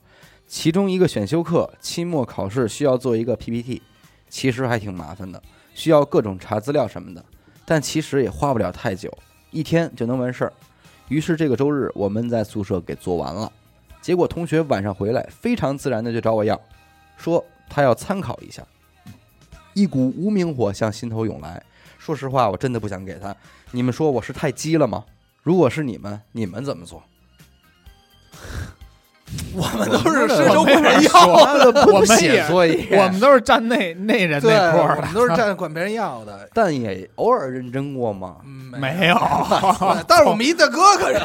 [0.48, 3.82] 其中一个选修课，期末考试需要做一个 PPT，
[4.30, 5.42] 其实还挺麻烦的，
[5.74, 7.24] 需要各种查资料什么的，
[7.66, 9.16] 但其实也花不了太久，
[9.52, 10.54] 一天就能完事儿。
[11.08, 13.52] 于是这个周日我们在宿舍给做完了，
[14.02, 16.60] 结果同学晚上回来，非常自然的就找我要，
[17.18, 18.66] 说他要参考一下。
[19.74, 21.64] 一股无名火向心头涌来。
[21.98, 23.36] 说实话，我真的不想给他。
[23.72, 25.06] 你们说我是太鸡了吗？
[25.42, 27.04] 如果是你们，你们怎么做？
[29.56, 36.50] 我们都是我伸手管人说要的，我们写也作业，我们都是站那那人，那块儿我们都是站管别人要的。
[36.54, 38.38] 但也偶尔认真过吗？
[38.80, 39.18] 没有，
[40.08, 41.20] 但是我们一大哥可是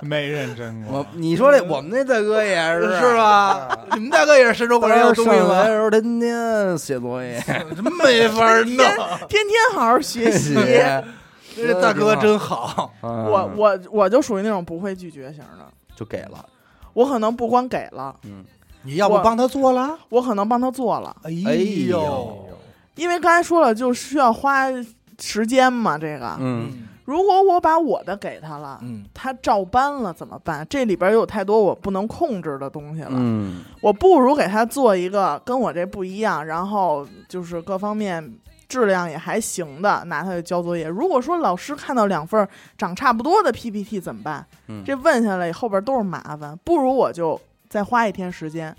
[0.00, 1.06] 没认真过我。
[1.14, 3.68] 你说这我们那大哥也是是吧？
[3.94, 5.66] 你们大哥也是伸手管人要东西的？
[5.66, 7.40] 时候天天写作业，
[7.74, 8.66] 真没法弄。
[8.66, 10.56] 天天好好学习。
[11.54, 16.44] 这大哥真好，我我我我就属于那种不会拒绝型的，就给了，
[16.92, 18.44] 我可能不光给了，嗯，
[18.82, 19.98] 你要不帮他做了？
[20.08, 22.48] 我可能帮他做了，哎呦，
[22.96, 24.66] 因为刚才说了，就需要花
[25.18, 25.96] 时间嘛。
[25.96, 30.66] 这个，嗯，如果我把我的给他了，嗯，他照搬了怎么办？
[30.68, 33.10] 这里边有太多我不能控制的东西了。
[33.12, 38.34] 嗯，我不如给他做一个跟我这不一样，然后就是各方面
[38.72, 40.88] 质量也还行的，拿它去交作业。
[40.88, 44.46] 如果说老师看到两份长差不多的 PPT 怎么办？
[44.68, 48.74] 嗯这问下来后边都是麻烦，不如我就再花一天时间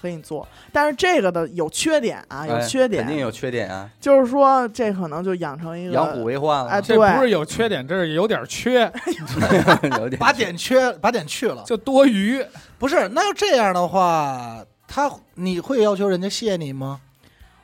[0.00, 0.46] 给你做。
[0.72, 8.90] 但是这个的有缺点啊，有哎缺点，肯定有缺点啊，就是说这可能就养成一个养虎为患了，哎这对不是有缺点，这是有点缺，
[9.98, 11.64] 有点把点缺，把点去了。
[11.66, 12.40] 就多余。
[12.78, 17.00] 不是，那要这样的话，他你会要求人家谢你吗？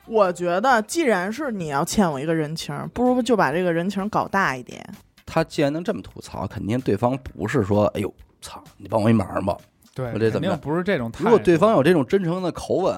[0.09, 4.83] 我觉得，既然是你要欠我一个人情，不如就把这个人情搞大一点。
[5.25, 9.55] 他既然能这么吐槽，肯定对方不是说，哎呦，操，你帮我一忙吧。
[9.93, 11.25] 对，我这怎么样肯定不是这种态度。
[11.25, 12.97] 如果对方有这种真诚的口吻，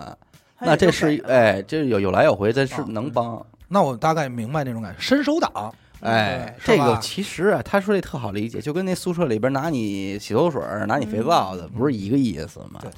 [0.60, 3.46] 那这是哎，这有有来有回，这是啊能帮。
[3.68, 5.74] 那我大概明白那种感觉，伸手党。
[6.02, 12.80] 哎，这个其实啊，他说这特好理解，就跟那宿舍里边拿你洗头水、拿你肥皂的，不是一个意思嘛？
[12.82, 12.92] 对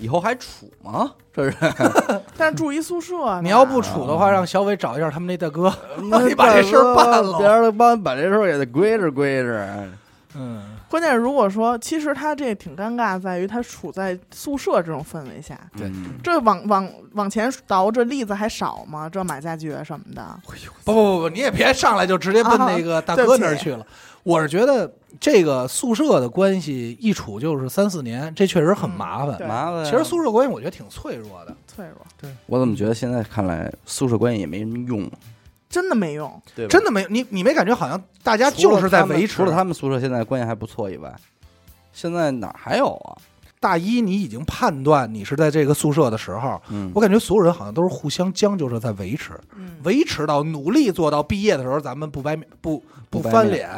[0.00, 1.12] 以后还处吗？
[1.32, 1.56] 这是
[2.36, 5.72] 但是住一宿舍呢，你要不处的话，让小伟找一下他们那大哥。
[6.10, 9.64] 那你把这事儿办了别人帮把这事儿也得归置归置。
[10.34, 15.58] 嗯，关键是如果说，其实他这挺尴尬，在于他处在宿舍这种氛围下。
[15.76, 15.90] 对，
[16.22, 19.08] 这往往往前倒，这例子还少吗？
[19.08, 20.52] 这买家具什么的，不
[20.92, 23.84] 不不不，你也别上来就直接奔那个大哥那儿去了。
[24.22, 29.38] 我是觉得这个宿舍的关系一处就是三四年，这确实很麻烦。
[29.38, 29.84] 对麻烦。
[29.84, 31.56] 其实宿舍关系我觉得挺脆弱的。
[31.66, 35.10] 脆弱，我怎么觉得现在看来宿舍关系也没什么用，
[35.68, 36.30] 真的没用。
[36.54, 36.70] 对吧？
[36.70, 39.36] 真的没你你没感觉好像大家就是在维持？
[39.36, 41.14] 除了他们宿舍现在关系还不错以外，
[41.92, 43.16] 现在哪还有啊？
[43.60, 53.68] 大一你已经判断你是在这个宿舍的时候，嗯，我感觉所有人好像都是互相将就着在维持，嗯，维持到努力做到毕业的时候，咱们不掰面不不翻脸，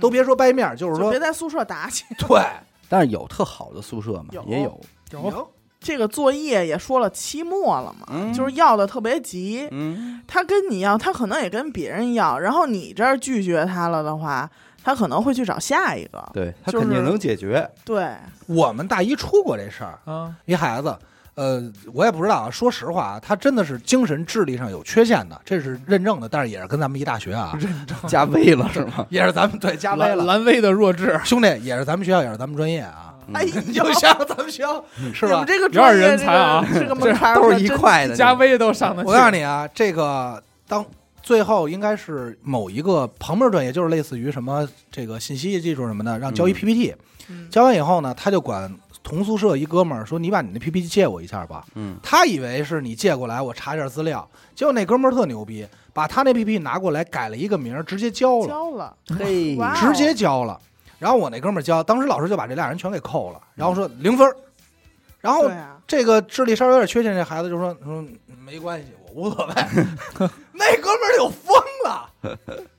[0.00, 2.04] 都别说掰面，就是说就别在宿舍打起。
[2.26, 2.40] 对，
[2.88, 4.42] 但是有特好的宿舍嘛，有。
[4.48, 4.80] 也有，
[5.12, 5.50] 有。
[5.80, 8.32] 这个作业也说了期末了嘛，嗯。
[8.32, 14.50] 就是要的特别急，嗯，他跟你要，他可能也跟别人要，然后你这儿拒绝他了的话，
[14.88, 16.26] 他可能会去找下一个。
[16.32, 18.10] 对他肯定能解决，对，
[18.46, 20.96] 我们大一出过这事儿，啊，一孩子，
[21.34, 21.62] 呃，
[21.92, 22.50] 我也不知道啊。
[22.50, 27.52] 说实话啊，他真的是精神智力上有缺陷的，这是认证的，但是也是跟咱们一大学啊，
[28.08, 29.04] 加微了 是吗？
[29.10, 34.82] 也是咱们对加微了，蓝微的弱智，兄弟，也是咱们学校，也是咱们专业啊，哎呦，就像咱们学校
[35.12, 35.46] 是吧你们？
[35.46, 39.04] 这个有点人才啊这个门槛都是一块的，加微都上的。
[39.04, 40.82] 我告诉你啊，这个当
[41.22, 46.54] 最后应该是某一个旁边专业，就是类似于什么这个信息技术什么的，让交一嗯。
[46.54, 46.94] PPT，、
[47.28, 47.48] 嗯。
[47.50, 60.60] 交完以后呢，他就管同宿舍一哥们儿说：“你把你那 PPT 借我一下吧。”嗯，他以为是你借过来，我查一下资料，结果那哥们儿特牛逼，把他那 PPT 拿过来改了一个名儿，直接交了，交了，嘿，直接交了。
[60.98, 64.36] 然后我那哥们儿交，当时老师就把这俩人全给扣了，然后说零分儿。
[65.20, 65.50] 然后
[65.86, 68.04] 这个智力稍微有点缺陷，这孩子就说说
[68.44, 70.28] 没关系，我无所谓。
[70.58, 72.10] 那哥们儿就疯了，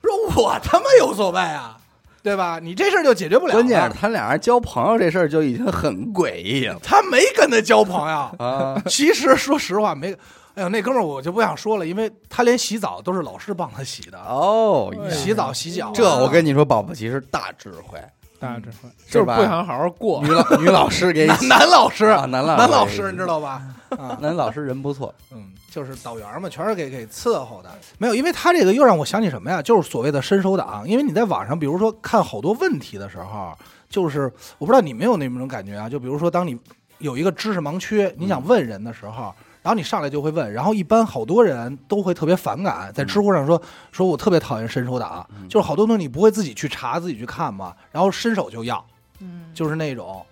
[0.02, 1.78] 说我他妈有所谓啊，
[2.22, 2.58] 对吧？
[2.62, 3.54] 你这事儿就解决不了了。
[3.54, 8.18] 关键是他俩人交朋友这事儿就已经很诡异了他没跟他交朋友。
[8.38, 10.14] 啊，其实说实话，没。
[10.54, 15.92] 哎呦，那哥们儿我就不想说了，因为他连洗澡都是老师帮他洗的，哦，哎洗澡洗脚。
[15.94, 17.98] 这我跟你说，宝宝其实大智慧，
[18.40, 20.30] 大智慧，是吧就是不想好好过女。
[20.30, 23.62] 老女老师给 男男老师，啊男老男老师，你知道吧？
[23.90, 27.70] 啊，男老师人不错，嗯，就是导员嘛，全是给给伺候的。
[27.98, 29.60] 没有，因为他这个又让我想起什么呀？
[29.60, 30.88] 就是所谓的伸手党。
[30.88, 33.52] 因为你在网上，比如说看好多问题的时候，
[33.90, 35.88] 就是我不知道你没有那种感觉啊？
[35.88, 36.58] 就比如说，当你
[36.98, 39.34] 有一个知识盲区，你想问人的时候。
[39.62, 43.60] 然后你上来就会问，然后一般好多人都会特别反感，在知乎上说
[43.92, 45.48] 说我特别讨厌伸手党，嗯。
[45.48, 48.84] 就是好多东西你不会自己去查、自己去看嘛，然后伸手就要，
[49.20, 50.24] 嗯，就是那种。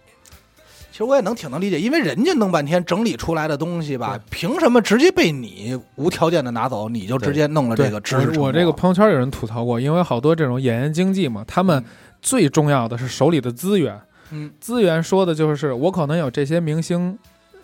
[0.90, 11.84] 其实我也能挺能理解，因为人家弄半天整理出来的东西吧，凭什么直接被你无条件的拿走，你就直接弄了这个知识我我这个朋友圈有人吐槽过，因为好多这种演员经济嘛，他们
[12.20, 14.00] 最重要的是手里的资源。
[14.32, 14.50] 嗯。
[14.58, 17.16] 资源说的就是我可能有这些明星，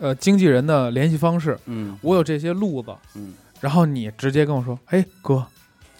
[0.04, 1.98] 呃，经纪人的联系方式，嗯。
[2.02, 3.32] 我有这些路子，嗯，
[3.62, 5.46] 然后你直接跟我说，哎哥，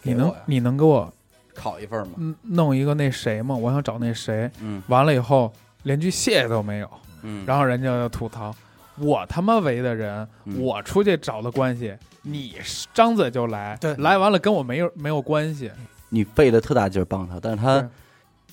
[0.03, 1.11] 你能你能给我
[1.55, 3.57] 考一份吗，嗯弄一个那谁吗？
[3.57, 4.51] 我想找那谁。
[4.61, 4.83] 嗯。
[4.89, 5.51] 完了以后
[5.85, 6.91] 连句谢谢都没有，
[7.23, 8.55] 嗯，然后人家就吐槽，
[8.99, 10.61] 我他妈围的人，嗯。
[10.61, 12.57] 我出去找的关系，你
[12.93, 13.95] 张嘴就来，对。
[13.97, 15.71] 来完了跟我没有没有关系。
[16.11, 17.89] 你费了特大劲儿帮他，但是他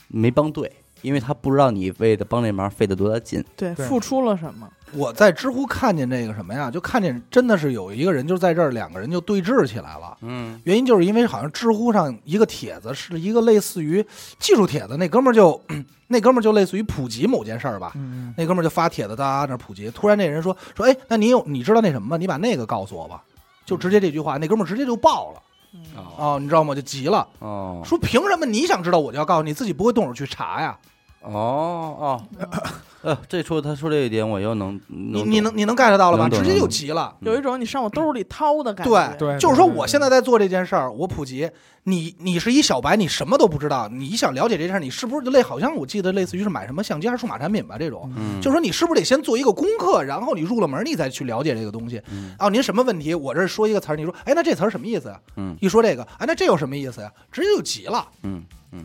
[0.07, 0.71] 没帮对，
[1.01, 3.75] 因为他不知道你为了帮这忙费了多大劲，对。
[3.75, 4.71] 付出了什么？
[4.93, 10.17] 我在知乎看见这个什么呀，就看见真的是有一个人就在这儿，两个人就对峙起来了。
[10.21, 14.05] 嗯原因就是因为好像知乎上一个帖子是一个类似于
[14.39, 15.61] 技术帖子，那哥们儿就
[16.07, 19.89] 那哥们儿就类似于普及某件事儿吧，嗯，那哥们儿就发帖子，大家那普及。
[19.91, 22.17] 突然那人说说，哎，那你有你知道那什么吗？
[22.17, 23.23] 你把那个告诉我吧。
[23.65, 25.41] 就直接这句话，那哥们儿直接就爆了
[25.73, 26.75] 嗯哦啊、你知道吗？
[26.75, 30.77] 就急了，哦说凭什么你想知道我就要告诉你，自己不会动手去查呀？
[31.23, 32.23] 哦哦，
[33.03, 36.27] 呃，这说他说这一点我又能你你能你能 get 到了吧？
[36.29, 37.15] 直接就急了。
[37.21, 39.15] 有一种你上我兜里掏的感觉。
[39.17, 41.49] 对对就是说对对我现在在做这件事儿，我普及，
[41.83, 52.01] 你你是一小白，你什么都不知道，你想了解这件事儿，你是不是就类好像我记得类似于是买什么相机还是数码产品吧这种，嗯，就是说你是不是得先做一个功课，然后你入了门，你再去了解这个东西。
[52.11, 53.13] 嗯哦，您什么问题？
[53.13, 55.19] 我这说一个词儿，你说，哎，那这词儿什么意思呀？
[55.37, 57.11] 嗯一说这个，哎，那这有什么意思呀？
[57.31, 58.07] 直接就急了。
[58.23, 58.77] 嗯我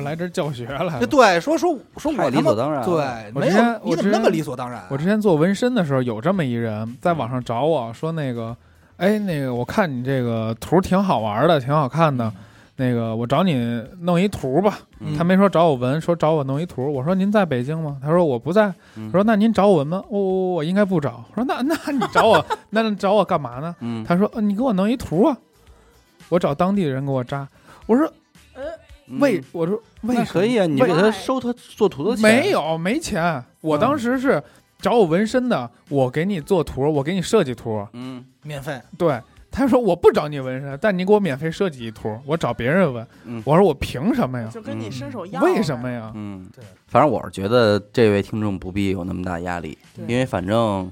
[0.00, 1.06] 来这儿教学来了。
[1.06, 2.94] 对，说说说我理所当然对，
[3.34, 4.86] 我没有之前我之前你怎么那么理所当然啊？
[4.90, 8.56] 我之前做纹身的时候，有这么一人在网上找我说，那个，
[8.96, 12.32] 哎，那个我看你这个图挺好玩的，挺好看的，
[12.76, 14.78] 那个我找你弄一图吧。
[15.00, 16.90] 嗯他没说找我纹，说找我弄一图。
[16.90, 17.98] 我说您在北京吗？
[18.00, 18.72] 他说我不在。
[18.96, 20.02] 嗯我说那您找我纹吗？
[20.08, 21.24] 我我我应该不找。
[21.30, 23.74] 我说那那你找我，那你找我 干嘛呢？
[23.80, 25.36] 嗯，他说、呃你给我弄一图啊，
[26.28, 27.46] 我找当地人给我扎。
[27.86, 28.06] 我说
[28.54, 28.62] 嗯
[29.20, 34.42] 为我说为什么那可以啊，你给他收他做图的钱没有没钱，我当时是
[34.78, 37.86] 找我纹身的，我给你做图，我给你设计图。
[37.92, 39.20] 嗯免费，对，
[39.52, 43.06] 他说我不找你纹身，但你给我免费设计一图，我找别人纹。
[43.24, 44.48] 嗯我说我凭什么呀？
[44.52, 45.40] 就跟你伸手要。
[45.42, 45.88] 为什么？
[45.88, 46.10] 呀？
[46.14, 50.90] 嗯对，反正我是觉得这位听众不必有那么大压力，对因为反正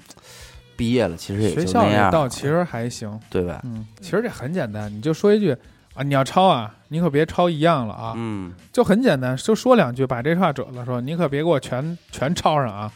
[0.77, 3.61] 毕业了，其实也学校里就那样，倒其实还行，对吧？
[3.65, 5.57] 嗯，其实这很简单，你就说一句
[5.95, 12.91] 啊，你要抄啊，你可别抄一样了啊，嗯，就很简单，就说两句，把这话褶了，说你可别给我全 全抄上啊。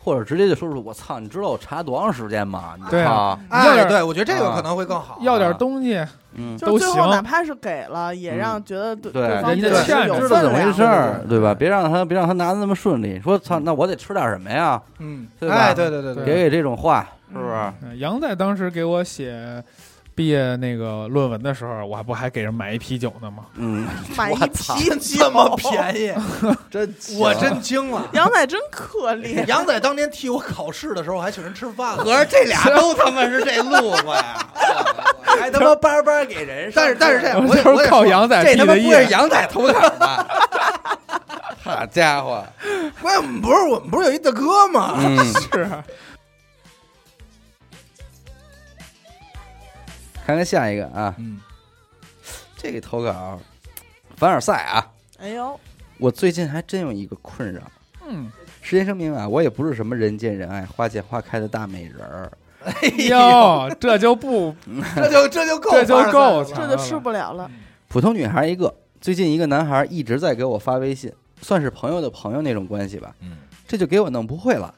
[0.00, 2.74] 或者直接就说出我操，你知道我查多长时间吗？
[2.78, 5.18] 你对啊要点对，我觉得这个啊可能会更好。
[5.20, 6.02] 要点东西，
[6.34, 11.52] 嗯，都就是最后行哪怕是给了，也让觉得对对对方觉欠着知道怎么回事儿，对对吧？
[11.52, 13.20] 别让他别让他拿的那么顺利。
[13.20, 14.80] 说操，那我得吃点什么呀？
[15.00, 17.54] 嗯，对吧哎，对对对对给给这种话，是不是？
[17.82, 19.62] 嗯杨在当时给我写
[20.18, 23.44] 毕业那个论文的时候，我还不还给人买一啤酒呢吗？
[23.54, 23.86] 嗯，
[24.18, 26.12] 买一啤 这么，便宜，
[26.68, 28.04] 真我真惊了。
[28.14, 29.46] 杨仔真可怜。
[29.46, 32.02] 杨仔当年替我考试的时候，还请人吃饭了。
[32.02, 34.44] 合着这俩都他妈是这路子呀，
[35.22, 40.26] 还他妈巴巴给人但是但是这样，我也都是靠杨仔的这他妈不会是，杨仔头奖吧？
[41.62, 42.44] 好家伙，
[43.00, 44.94] 关键我们不是我们不是有一大哥吗？
[44.98, 45.16] 嗯，
[45.52, 45.68] 是
[50.28, 51.40] 看看下一个啊，嗯，
[52.54, 53.40] 这个投稿
[54.14, 54.86] 凡尔赛啊，
[55.18, 55.58] 哎呦，
[55.96, 57.62] 我最近还真有一个困扰。
[58.06, 62.30] 嗯，事先声明啊，我也不是什么人见人爱、花见花开的大美人儿，
[63.08, 64.54] 哟， 这就不
[64.94, 66.44] 这就这就够这就够了。
[66.44, 67.50] 这就受不了了。
[67.88, 68.74] 普通女孩一个。
[69.00, 71.10] 最近一个男孩一直在给我发微信，
[71.40, 73.38] 算是朋友的朋友那种关系吧，嗯。
[73.66, 74.74] 这就给我弄不会了。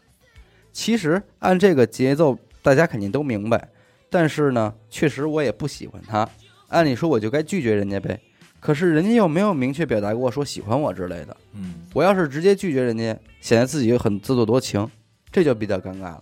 [0.72, 3.68] 其实按这个节奏，大家肯定都明白，
[4.11, 6.28] 但是呢，确实我也不喜欢他。
[6.68, 8.20] 按理说我就该拒绝人家呗，
[8.58, 11.36] 可是人家又没有明确表达过说喜欢我之类的。
[11.54, 14.88] 嗯，我要是直接拒绝人家，显得自己很自作多情，
[15.32, 16.20] 这就比较尴尬了。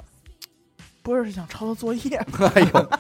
[1.03, 2.17] 不是想抄他作业，
[2.55, 2.91] 哎呦，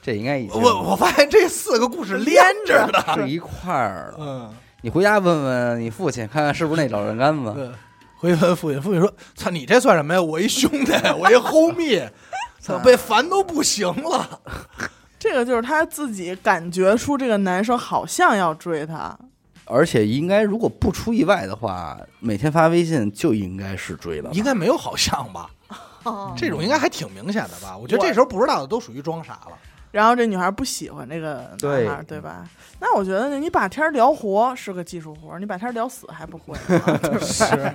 [0.00, 3.14] 这应该已经我我发现这四个故事连着的。
[3.14, 4.16] 是一块儿了。
[4.18, 7.52] 嗯，你回家问问你父亲，看看是不是那老人杆子。
[7.52, 7.68] 对。
[8.20, 10.20] 回去问父亲，父亲说：“操，你这算什么呀？
[10.20, 10.90] 我一兄弟，
[11.20, 12.08] 我一 homie，
[12.68, 14.40] 操，被烦都不行了。
[15.18, 19.18] 这个就是他自己感觉出这个男生好像要追他，
[19.64, 24.30] 而且应该如果不出意外的话，每天发微信就应该是追了吧。
[24.34, 25.50] 应该没有好像吧？
[26.36, 27.76] 这种应该还挺明显的吧？
[27.76, 29.58] 我觉得这时候不知道的都属于装傻了。
[29.90, 32.46] 然后这女孩不喜欢这个男孩，对对吧？
[32.78, 37.26] 那我觉得你把天儿聊活是个技术活儿，你把天儿聊死还不会呢，对不对？
[37.26, 37.74] 是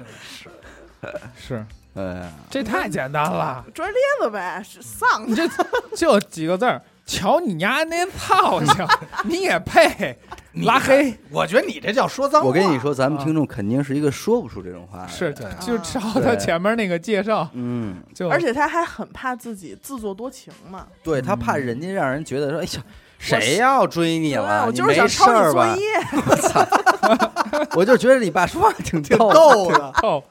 [1.36, 1.66] 是，
[1.96, 5.48] 哎，这太简单了，拽咧子呗，是丧你这
[5.96, 8.88] 就几个字儿，瞧你丫那操性，
[9.26, 10.18] 你也配
[10.64, 11.16] 拉黑？
[11.30, 12.48] 我觉得你这叫说脏话。
[12.48, 15.12] 我跟你，说，咱们听众肯定是一个说不出这种话来的。
[15.12, 20.88] 是对就照他前面那个介绍，嗯，就而且他还很怕自己自作多情嘛。
[21.04, 22.84] 对他怕人家让人觉得说，哎呀，
[23.20, 24.66] 谁要追你了？
[24.66, 25.74] 我你没事就是想抄你儿吧？
[25.76, 30.24] 作业，我就觉得你爸说话挺挺逗的，逗的，哦，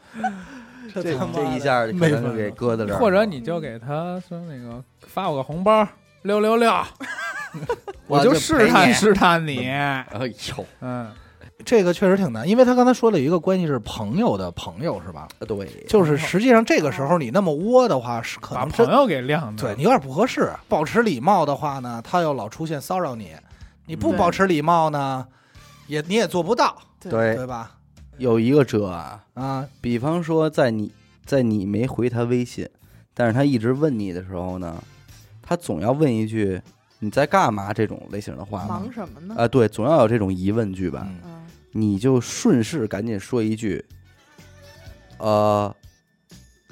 [1.00, 2.98] 这他妈的这一下可没法能就给搁在这儿了。
[2.98, 5.86] 或者你就给他说那个发我个红包
[6.22, 6.72] 六六六，
[8.06, 10.06] 我就试探试探你， 哎
[10.56, 11.10] 呦，嗯，
[11.64, 15.28] 这个确实挺难，因为他刚才说了一个关系是朋友的朋友，是吧？
[15.46, 20.52] 对，就是实际上这个时候你那么窝的话，是可能把朋友给晾着，对你有点不合适。
[20.68, 23.26] 保持礼貌的话呢，他又老出现骚扰你；
[23.86, 25.26] 你不保持礼貌呢，
[25.88, 27.72] 也你也做不到，对对吧？
[28.18, 30.92] 有一个辙啊，啊，比方说在你
[31.24, 32.68] 在你没回他微信，
[33.14, 34.82] 但是他一直问你的时候呢，
[35.40, 36.60] 他总要问一句
[37.00, 38.92] 你在干嘛这种类型的话吗忙？
[38.92, 39.34] 什么呢？
[39.38, 41.06] 啊，对，总要有这种疑问句吧。
[41.08, 43.84] 嗯嗯，你就顺势赶紧说一句，
[45.18, 45.74] 呃，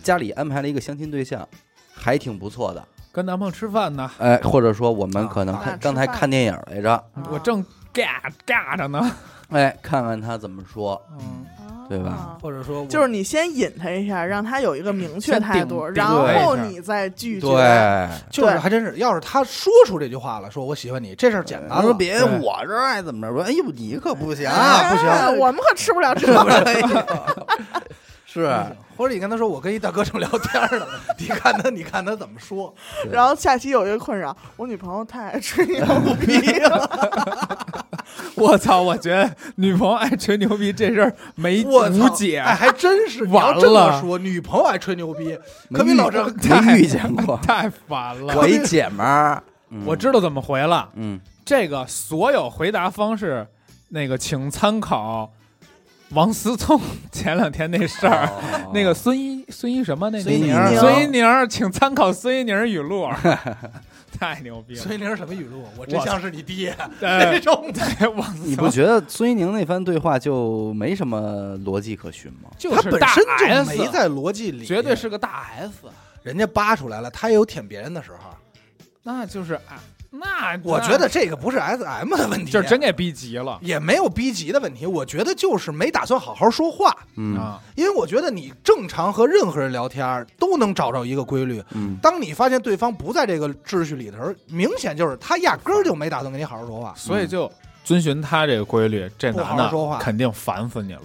[0.02, 1.48] 家里安排了一个相亲对象，
[1.92, 2.86] 还挺不错的。
[3.12, 9.00] 跟男朋友吃饭呢，哎，或者说我们可能啊看吃刚才看电影来着，我正尬尬着呢，
[9.50, 11.00] 哎，看看他怎么说。
[11.18, 11.44] 嗯，
[11.88, 12.10] 对吧？
[12.10, 17.46] 啊或者说我就是你先引他一下，让他有一个明确态度，顶然后你再拒绝。
[17.46, 22.38] 对，就是还真是，要是他说出这句话了，说我喜欢你，这事儿简单说别对。
[22.40, 24.90] 我这儿爱怎么着，说哎呦你可不行，啊。
[24.90, 25.08] 不行。
[25.08, 27.46] 哎我们可吃不了这个。
[28.24, 28.48] 是。
[28.96, 30.86] 或者你跟他说我跟一大哥正聊天呢，
[31.18, 32.72] 你看他，你看他怎么说？
[33.10, 35.84] 然后下期有一个困扰，我女朋友太爱吹牛
[36.20, 37.79] 逼了。
[38.36, 43.24] 我操，我觉得女朋友爱吹牛逼这事儿没无解，哎，还真是。
[43.26, 45.38] 你完要这么了说，女朋友爱吹牛逼，
[45.72, 46.24] 可比老郑
[46.64, 47.36] 没遇见过。
[47.42, 48.34] 太烦了。
[48.36, 53.46] 我一姐们儿，嗯我知道怎么回了，嗯，这个所有回答方式，
[53.88, 55.32] 那个请参考
[56.10, 56.80] 王思聪
[57.12, 58.26] 前两天那事儿。
[58.26, 63.08] 哦 那个孙一孙一什么那个孙一宁孙一宁，请参考孙一宁语录，
[64.18, 64.80] 太牛逼了。
[64.82, 65.64] 孙一宁什么语录？
[65.78, 67.70] 我真像是你爹呃这种。
[67.72, 72.50] 对，王思 你不觉得孙一宁那番对话就没什么逻辑可循吗？
[72.58, 75.72] 就他本身就没在逻辑里，绝对是个大 S，
[76.22, 78.18] 人家扒出来了，他也有舔别人的时候。
[79.02, 79.82] 那就是啊
[80.12, 86.96] 那我觉得这个不是 S M 的问题，就是真给逼急了也没有逼急的问题，我觉得就是没打算好好说话。
[87.16, 87.60] 嗯啊！
[87.76, 91.62] 因为我觉得你正常和任何人聊天都能找着一个规律。
[91.70, 96.92] 嗯，当你发现对方不在这个秩序里头，明显就是他压根儿就没打算跟你好好说话。
[96.96, 97.50] 所以就
[97.84, 101.02] 遵循他这个规律，这男好说话的肯定烦死你了。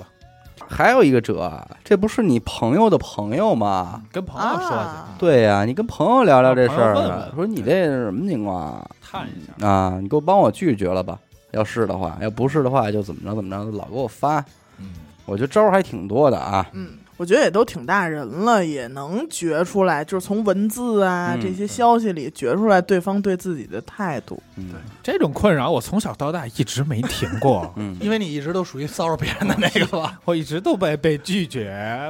[0.68, 4.02] 还有一个者，这不是你朋友的朋友吗？
[4.12, 8.88] 跟朋友说去，啊对呀、你跟朋友聊聊这事儿朋友问问，说你这是什么情况啊？
[9.02, 9.68] 探一下。
[9.68, 11.20] 啊，你给我帮我拒绝了吧？
[11.52, 14.44] 要是的话，要不是的话，就怎么着怎么着，老给我发。
[14.80, 14.92] 嗯，
[15.26, 16.66] 我觉得招儿还挺多的啊。
[16.74, 24.42] 嗯，我觉得也都挺大人了，也能觉出来，就是从文字啊、嗯这些消息里觉出来对方对自己的态度。
[24.58, 30.20] 嗯这种困扰我从小到大一直没停过， 嗯，因为你一直都属于骚扰别人的那个吧。
[30.26, 31.70] 我一直都被被拒绝，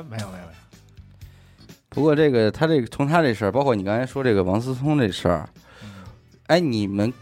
[0.10, 0.46] 没有没有没有。
[1.90, 5.48] 不过这个他这个从他这事儿，包括你刚才说这个王思聪这事儿，
[6.48, 7.14] 哎，你们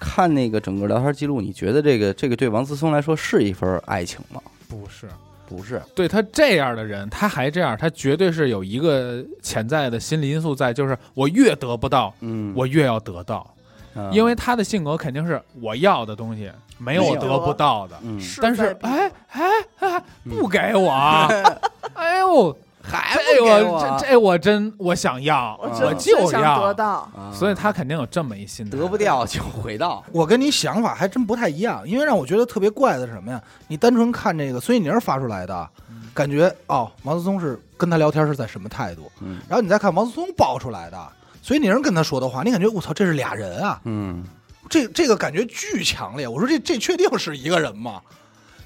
[0.00, 4.40] 看那个整个聊天记录，你觉得这个这个对王思聪来说是一份爱情吗？
[4.68, 5.08] 不是，
[5.48, 13.54] 不是，对他这样的人，他还这样，他绝对是有一个潜在的心理因素在，就是我越得不到，嗯，我越要得到，
[13.94, 20.90] 啊因为他的性格肯定是我要的东西没有我得不到的，嗯，但是哎哎不给我，
[21.94, 22.56] 哎呦，
[22.86, 33.42] 还这不给我这这我真我想要，我就真想得要，所以他肯定有这么一心态，得不掉就回到，我跟你想法还真不太一样，因为让我觉得特别怪的是什么呀？
[33.68, 35.68] 你单纯看这个孙一宁发出来的，
[36.12, 39.10] 感觉哦，毛泽东是跟他聊天是在什么态度？
[39.20, 41.08] 嗯然后你再看毛泽东爆出来的，
[41.42, 43.80] 孙一宁跟他说的话，你感觉我操，这是俩人啊！
[43.84, 44.24] 嗯
[44.68, 46.26] 这这个感觉巨强烈。
[46.26, 48.00] 我说这这确定是一个人吗？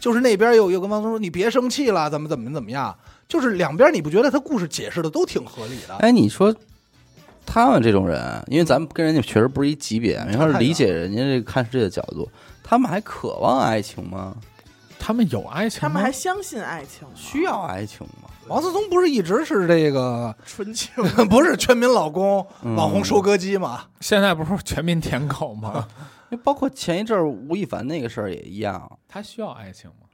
[0.01, 2.97] 就是那边又又跟王思聪说你别生气了，怎么怎么怎么样？
[3.29, 5.95] 就是两边你不觉得他故事解释的都挺合理的？
[5.97, 6.55] 哎，你说
[7.45, 12.29] 他们这种人，因为咱们跟人家确实不是一级别，你要是理解人家这个看世界的角度，
[12.63, 14.35] 他们还渴望爱情吗？
[14.99, 18.31] 他们有爱情吗，他们还相信爱情吗，需要爱情吗？
[18.49, 20.91] 王思聪不是一直是这个纯情。
[21.29, 23.85] 不是全民老公、嗯网红收割机吗？
[24.01, 25.87] 现在不是全民舔狗吗？
[26.43, 30.07] 包括前一阵儿吴亦凡那个事儿也一样，他需要爱情吗？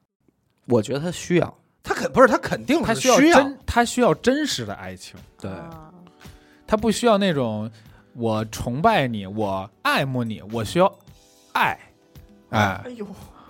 [0.66, 1.54] 我觉得他需要。
[1.84, 5.92] 他肯不是他肯定他是需需要真，他需要真实的爱情，对啊。
[6.66, 7.70] 他不需要那种
[8.14, 10.92] 我崇拜你，我爱慕你，我需要
[11.52, 11.78] 爱，
[12.48, 12.80] 哎。
[12.84, 13.06] 哎，呦，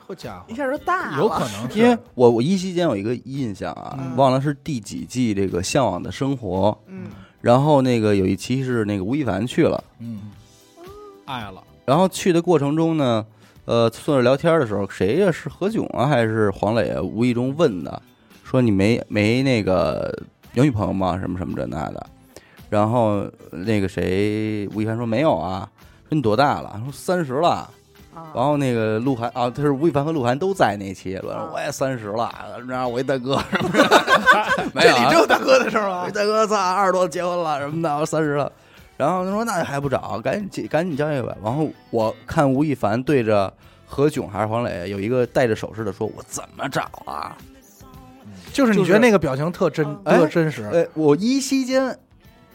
[0.06, 7.06] 好家伙一，下就大了，有可能是因为我我依稀间有一个印象啊，嗯忘了是第几季这个《向往的生活》，嗯，
[7.40, 10.32] 然后那个有一期是那个吴亦凡去了，嗯，
[11.24, 13.24] 爱了，然后去的过程中呢，
[13.64, 17.00] 呃，坐着聊天的时候，谁呀、是何炅啊，还是黄磊啊？
[17.00, 18.02] 无意中问的，
[18.54, 20.16] 说你没没那个
[20.52, 21.18] 有女朋友吗？
[21.18, 22.06] 什么什么这那的。
[22.70, 25.68] 然后那个谁，吴亦凡说没有啊，
[26.08, 26.80] 说你多大了？
[26.84, 27.48] 说三十了。
[28.14, 32.32] 啊然后那个鹿晗啊，他是吴亦凡和鹿晗都在那期，说啊我也三十了，
[32.68, 36.08] 然后我一大哥 什么的， 没这有啊里只有大哥的事儿吗？
[36.14, 38.52] 大哥操，二十多结婚了什么的，我三十了。
[38.96, 41.36] 然后他说那还不找，赶紧赶紧交一个吧。
[41.42, 43.52] 然后我看吴亦凡对着
[43.84, 47.36] 何炅还是黄磊有一个戴着首饰的说：“我怎么找啊
[48.54, 51.98] 就是你觉得那个表情特真哎特真？”实，哎，我依稀间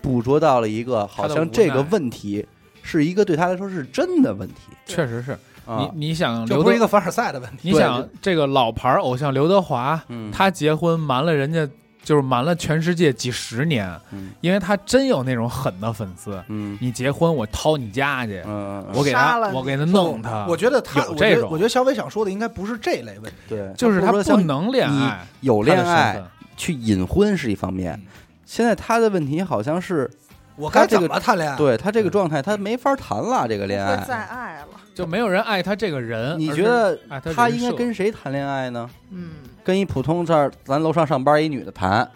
[0.02, 2.46] 捕捉到了一个，好像这个问题
[2.82, 5.34] 是一个对他来说是真的问题确实是
[5.66, 5.92] 啊。
[5.94, 7.70] 你你想就刘德，不是一个凡尔赛的问题。
[7.70, 11.70] 你想这个老牌偶像刘德华，嗯，他结婚瞒了人家，
[12.10, 16.44] 就是瞒了全世界几十年，嗯因为他真有那种狠的粉丝。
[16.48, 20.44] 嗯你结婚，我掏你家去，嗯，我给他，我给他弄他。
[20.48, 23.38] 我觉得他，有这种我觉得我觉得小伟想说的应该不是这类问题。
[23.48, 26.20] 对，就是他不能恋爱，有恋爱
[26.58, 28.08] 去隐婚是一方面嗯，
[28.44, 30.10] 现在他的问题好像是
[30.56, 31.56] 我该怎么谈恋爱？
[31.56, 34.56] 对他这个状态，他没法谈了这个恋不会再爱。
[34.62, 36.40] 了，就没有人爱他这个人。
[36.40, 38.90] 你觉得他他应该跟谁谈恋爱呢？
[39.12, 39.30] 嗯，
[39.64, 42.10] 跟一普通这儿咱楼上上班一女的谈，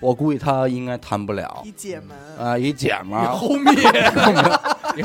[0.00, 1.62] 我估计她应该谈不了。
[1.64, 3.74] 一姐们，啊，一姐们儿， 后面。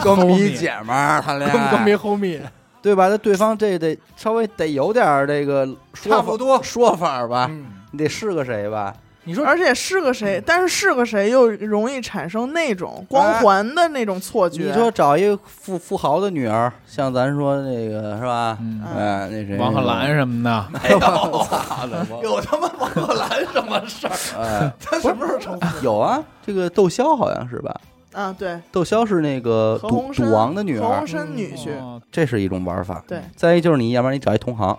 [0.04, 2.52] 跟一姐们儿谈恋跟跟没爱，后面，
[2.82, 3.08] 对吧？
[3.08, 6.62] 那对方这得稍微得有点儿这个说法差不多。
[6.62, 7.68] 说法吧，嗯。
[7.92, 8.94] 你得是个谁吧？
[9.28, 14.64] 你说而且是个谁，但是是个谁又容易产生那种光环的那种错觉。
[14.64, 18.58] 你说找一个富富豪的女儿，像咱说那个是吧？
[18.62, 20.90] 嗯哎，那谁，王鹤兰什么的，没
[22.24, 24.14] 有，有他妈王鹤兰什么事儿？
[24.42, 25.60] 哎， 他什么时候成？
[25.84, 27.76] 有啊，这个窦骁好像是吧？
[28.14, 33.04] 啊，对，窦骁是那个赌赌王的女儿何鸿，燊女婿，哦这是一种玩法。
[33.06, 34.78] 对，再一就是你要不然你找一同行，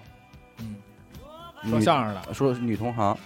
[0.60, 0.76] 嗯
[1.70, 3.16] 说相声的，说女同行，啊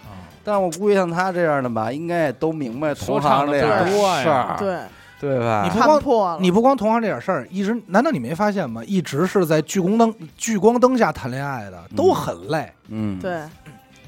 [0.45, 4.57] 但我估计像他这样的吧，应该也都明白同行这样最多呀事儿。
[4.59, 4.79] 对，
[5.21, 5.63] 对吧？
[5.65, 8.83] 你不光破了，你不光同行这点事儿，一直难道你没发现吗？
[8.85, 12.73] 一直是在聚光灯聚光灯下谈恋爱的都很累。
[12.89, 13.41] 嗯，对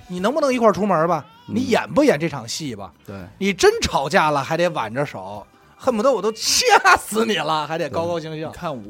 [0.08, 1.24] 你能不能一块儿出门吧？
[1.28, 2.90] 嗯你演不演这场戏吧？
[3.06, 8.52] 对，你真吵架了还得挽着手，恨不得我都掐死你了，还得高高兴兴你。
[8.52, 8.82] 看我，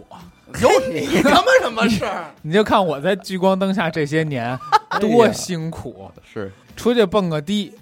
[0.61, 2.33] 有你 他妈什么事儿？
[2.43, 4.59] 你就看我在聚光灯下这些年
[5.01, 7.75] 多辛苦，是出去蹦个迪。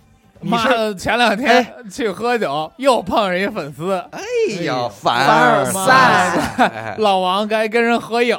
[0.45, 4.21] 妈的，前两天去喝酒，又碰上一粉丝，哎
[4.65, 8.37] 呀，凡凡尔赛赛， 老王该跟人合影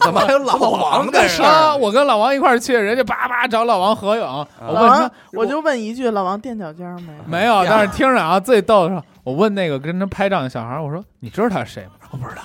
[0.00, 1.72] 怎么还有老王的事啊！
[1.72, 1.76] 儿？
[1.76, 4.22] 我跟老王一块儿去，人家叭叭找老王合影。
[4.22, 6.96] 我老王问他，，我就问一句，老王垫脚尖儿
[7.26, 7.40] 没？
[7.40, 11.92] 没有，但是听着啊，最逗的是，我问那个跟他拍照的小孩，我说你知道他是谁吗？
[12.10, 12.42] 我不知道。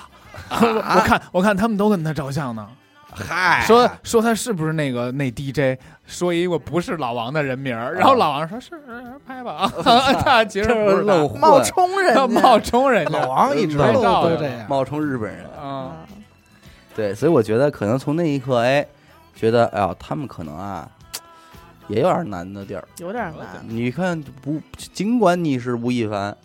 [0.50, 2.66] 我我看我看他们都跟他照相呢，
[3.12, 10.74] 嗨说说他是不是那个那 DJ，说一个不是老王的人名儿，然后老王说是是拍吧 啊，他其实
[11.04, 14.66] 冒，充人家， 冒充人家老王一直拍都照呀都这样。
[14.68, 15.44] 冒充日本人。
[15.50, 15.98] 啊，
[16.96, 18.84] 对，所以我觉得可能从那一刻，哎，
[19.36, 20.88] 觉得哎呀，他们可能啊，
[21.86, 22.82] 也有点难的地儿。
[22.98, 23.46] 有点难。
[23.68, 24.60] 你看不，
[24.92, 26.36] 尽管你是吴亦凡，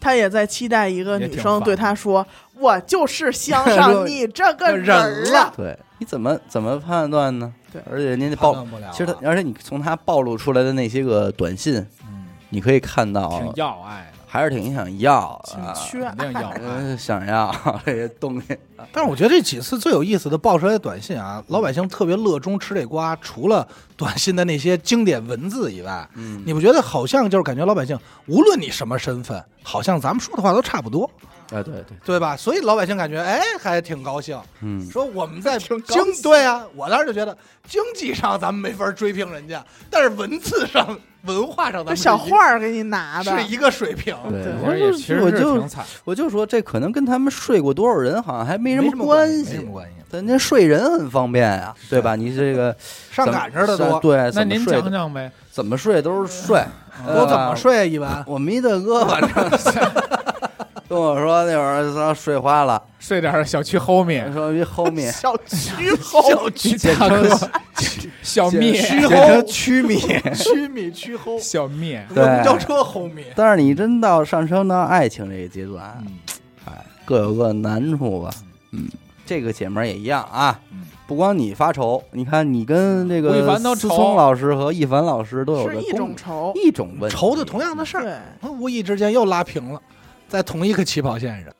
[0.00, 2.26] 他也在期待一个女生对他说
[2.58, 5.52] ：“我就是相 上你这个人了。
[5.56, 7.52] 对，你怎么怎么判断呢？
[7.72, 8.66] 对而且人家判暴。
[8.90, 15.18] 其实他，而且你从他暴露出来的那些个短信，嗯你可以看到挺，要爱的，还是挺想要
[15.56, 15.74] 啊，
[16.16, 16.52] 肯定要
[16.96, 17.52] 想要
[17.84, 18.56] 这些东西。
[18.92, 23.16] 但是我觉得这几次最有意思的爆出来的短信啊，老百姓特别乐衷吃这瓜。
[23.16, 23.66] 除了
[23.96, 31.10] 短信的那些经典文字以外，嗯，你不觉得好像就是感觉老百姓，无论你什么身份，好像咱们说的话都差不多，
[31.52, 32.36] 哎，对对，对吧？
[32.36, 36.22] 所以老百姓感觉哎还挺高兴，嗯，说我们在经兴。
[36.22, 44.16] 对啊，我当时就觉得经济上咱们没法追平人家，但是文字上、文化上的这小画儿给你拿的是，一个水平。
[44.30, 45.84] 对对其实也其实我就是挺惨。
[46.04, 49.92] 我就说这可能跟他们睡过多少人好像还没什么关没系什么关系。
[50.10, 52.16] 咱这睡人很方便呀，对吧？
[52.16, 52.74] 你这个
[53.12, 55.30] 上赶着的多，对，那您讲讲呗？
[55.50, 56.64] 怎么睡都是睡，
[57.06, 57.84] 嗯都怎么睡啊？
[57.84, 59.30] 一般我们一大哥反正
[60.88, 67.24] 跟我说那会儿他睡花了，睡点儿小区 homie，说一后面小区后小区简称
[68.22, 69.98] 小灭，简称曲米。
[70.34, 73.24] 曲米曲齁，小灭，对公交车齁灭。
[73.34, 76.18] 但是你真到上升到爱情这个阶段，嗯
[76.66, 78.30] 哎，各有各难处吧。
[78.72, 78.88] 嗯，
[79.24, 80.86] 这个姐们儿也一样啊嗯。
[81.06, 86.52] 不光你发愁，你看你跟这个思聪老师和一凡老师都有是一种愁。
[86.54, 89.80] 一种问题，愁的同样的事儿，对，无意之间又拉平了，
[90.28, 91.52] 在同一个起跑线上。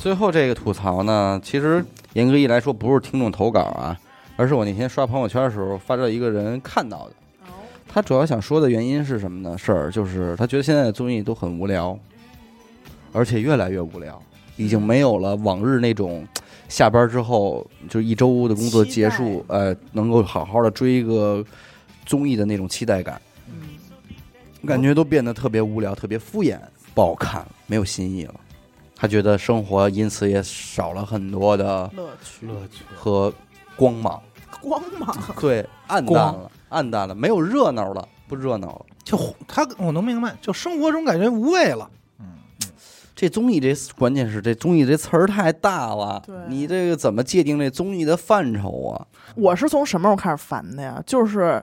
[0.00, 1.84] 最后这个吐槽呢，其实
[2.14, 3.94] 严格意义来说不是听众投稿啊，
[4.34, 7.14] 而是我那天刷朋友圈的时候发到一个人看到的。
[7.86, 9.58] 他主要想说的原因是什么呢？
[9.58, 11.98] 事儿就是他觉得现在的综艺都很无聊，
[13.12, 14.18] 而且越来越无聊，
[14.56, 16.26] 已经没有了往日那种
[16.66, 21.44] 下班之后就一周的工作结束，呃，能够好好的追一个
[22.06, 23.68] 综艺的那种期待感，嗯，
[24.66, 26.58] 感觉都变得特别无聊、特别敷衍，
[26.94, 28.34] 不好看了，没有新意了。
[29.00, 33.32] 他觉得生活因此也少了很多的乐趣、趣和
[33.74, 34.22] 光芒，
[34.60, 38.84] 光芒，对，暗淡了，暗淡了，没有热闹了，不热闹了。
[39.02, 41.88] 就他，我能明白，就生活中感觉无味了。
[43.16, 49.06] 这综艺这关键是这综艺这词儿太大了对，你这个怎么界定这综艺的范畴啊？
[49.34, 51.02] 我是从什么时候开始烦的呀？
[51.06, 51.62] 就是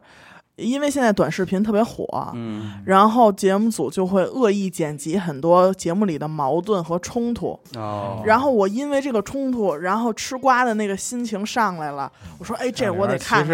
[0.58, 2.82] 因为现在短视频特别火，嗯。
[2.86, 8.22] 然后节目组就会恶意剪辑很多节目里的矛盾和冲突，哦。
[8.26, 13.48] 然后我因为这个冲突，然后吃瓜的那个心情上来了，我说哎，这我得看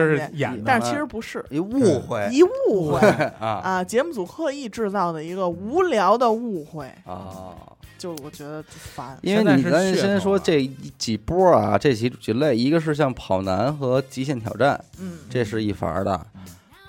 [0.65, 1.45] 但是其实不是。
[1.49, 2.27] 一误会。
[2.31, 2.99] 一误会。
[3.39, 3.61] 啊。
[3.63, 3.83] 啊！
[3.83, 7.53] 节目组刻意制造的一个无聊的误会，啊！
[7.97, 9.17] 就我觉得就烦。
[9.21, 16.25] 因为现在是你咱先说这几波啊，这几几类，一个是像跑男和极限挑战，嗯，这是一伐儿的，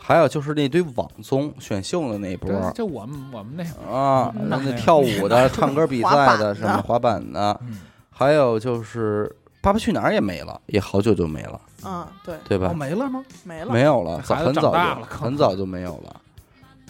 [0.07, 7.79] 还有就是那堆网综选秀的那一波对，就我们我们那会儿啊，嗯那那跳舞的、 唱歌比赛的、什么滑板的，嗯，
[8.11, 9.25] 还有就是
[9.63, 12.75] 《爸爸去哪儿》也没了，也好久就没了，嗯，对，对吧哦，？
[12.75, 13.25] 没了吗？
[13.45, 13.73] 没了。
[13.73, 16.21] 没有了，早很早就了很早就没有了。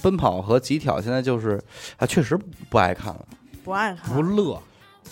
[0.02, 1.62] 奔跑和极挑现在就是
[1.98, 2.36] 啊，确实
[2.68, 3.24] 不爱看了。
[3.62, 4.60] 不爱看，不乐，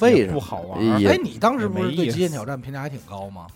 [0.00, 3.46] 为什么不好玩哎，你当时不是对极限挑战评价还挺高吗？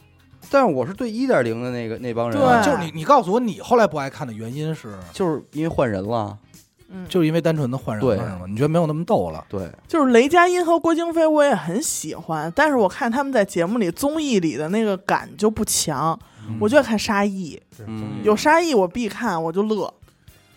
[0.50, 6.36] 但是我是对一点零的那个那帮人就是你，你告诉我你后来不爱看的原因是，就是因为换人了，
[6.88, 8.24] 嗯，就是因为单纯的换人了对。
[8.24, 8.46] 是吗？
[8.48, 9.44] 你觉得没有那么逗了？
[9.48, 16.18] 对，就是雷佳音和郭京飞，我也很喜欢，但是我看他们在节目里综艺里的那个感就不强。
[16.60, 18.20] 我就爱看沙溢，嗯。
[18.22, 19.92] 有沙溢我必看，我就乐。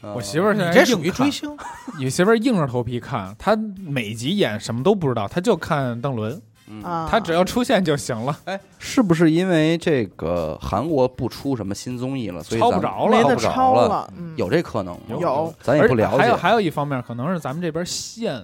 [0.03, 0.13] 嗯。
[0.13, 1.57] 我媳妇儿现在属于追星，
[1.97, 6.41] 你媳妇儿硬着头皮看，她每集演什么都不知道，她就看邓伦，嗯
[6.84, 8.38] 啊，他只要出现就行了。
[8.45, 13.11] 哎，是不是因为这个韩国不出什么新综艺了，所以抄不着了。
[13.11, 14.13] 没得抄不着抄了？
[14.17, 15.17] 嗯，有这可能吗？
[15.20, 15.53] 有。
[15.61, 16.17] 咱也不了解。
[16.17, 18.43] 还有还有一方面，可能是咱们这边限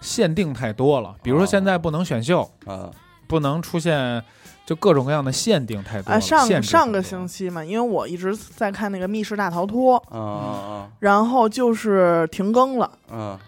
[0.00, 2.90] 限定太多了，比如说哦现在不能选秀，啊，
[3.26, 4.22] 不能出现
[4.66, 13.38] 就各种各样的限定太多啊，上上个星期嘛，因为我一直在看那个《密室大逃脱》，嗯嗯然后就是停更了，嗯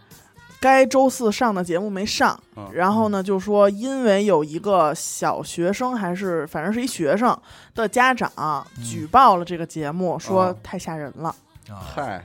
[0.60, 2.68] 该周四上的节目没上，嗯。
[2.72, 7.36] 然后呢就说因为有一个小学生还是反正是一学生
[7.74, 11.34] 的家长嗯举报了这个节目，说啊太吓人了。
[11.70, 12.24] 嗯，嗨，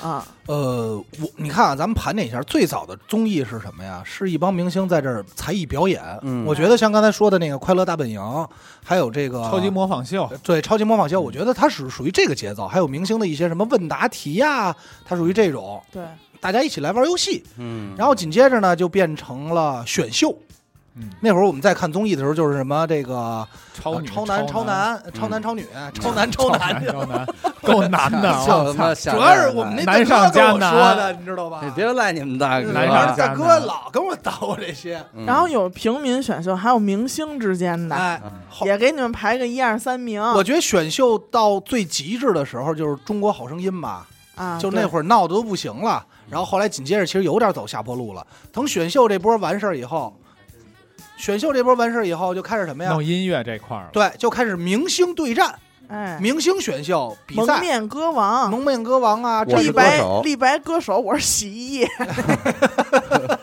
[0.00, 4.00] 啊，呃，我你看啊，咱们盘点一下，最早的综艺是什么呀？
[4.04, 6.00] 是一帮明星在这儿才艺表演。
[6.22, 6.44] 嗯。
[6.46, 8.20] 我觉得像刚才说的那个《快乐大本营》，
[8.84, 12.68] 还有这个超级模仿秀，对超级模仿秀，我觉得它是属于这个节奏。
[12.68, 14.74] 还有明星的一些什么问答题呀、
[15.04, 16.04] 它属于这种，对，
[16.44, 17.42] 大家一起来玩游戏。
[17.56, 20.36] 嗯，然后紧接着呢，就变成了选秀。
[20.96, 25.90] 嗯，那会儿我们在看综艺的时候，就是什么这个超超男、超男、超男、超女、嗯。
[25.94, 26.86] 超男、超超男。
[26.86, 27.26] 超男，
[27.62, 28.32] 够难的
[29.10, 31.62] 主要是我们那难上加大哥跟我说的，你知道吧？
[31.64, 32.72] 你别赖你们大哥，
[33.16, 35.24] 大哥老跟我叨我这些，嗯。
[35.26, 38.64] 然后有平民选秀，还有明星之间的，哎，嗯好。
[38.64, 40.22] 也给你们排个一二三名。
[40.22, 44.06] 我觉得选秀到最极致的时候就是《中国好声音》吧，
[44.36, 46.04] 啊，就那会儿闹得都不行了。
[46.30, 48.26] 然后后来紧接着其实有点走下坡路了。
[48.52, 50.16] 等选秀这波完事儿以后，
[51.16, 52.90] 选秀这波完事儿以后就开始什么呀？
[52.90, 55.54] 弄音乐这块儿，对，就开始明星对战、
[55.88, 61.88] 哎，明星选秀比赛，蒙面歌王，蒙面歌王啊，李白手，李白歌手，我是洗衣液，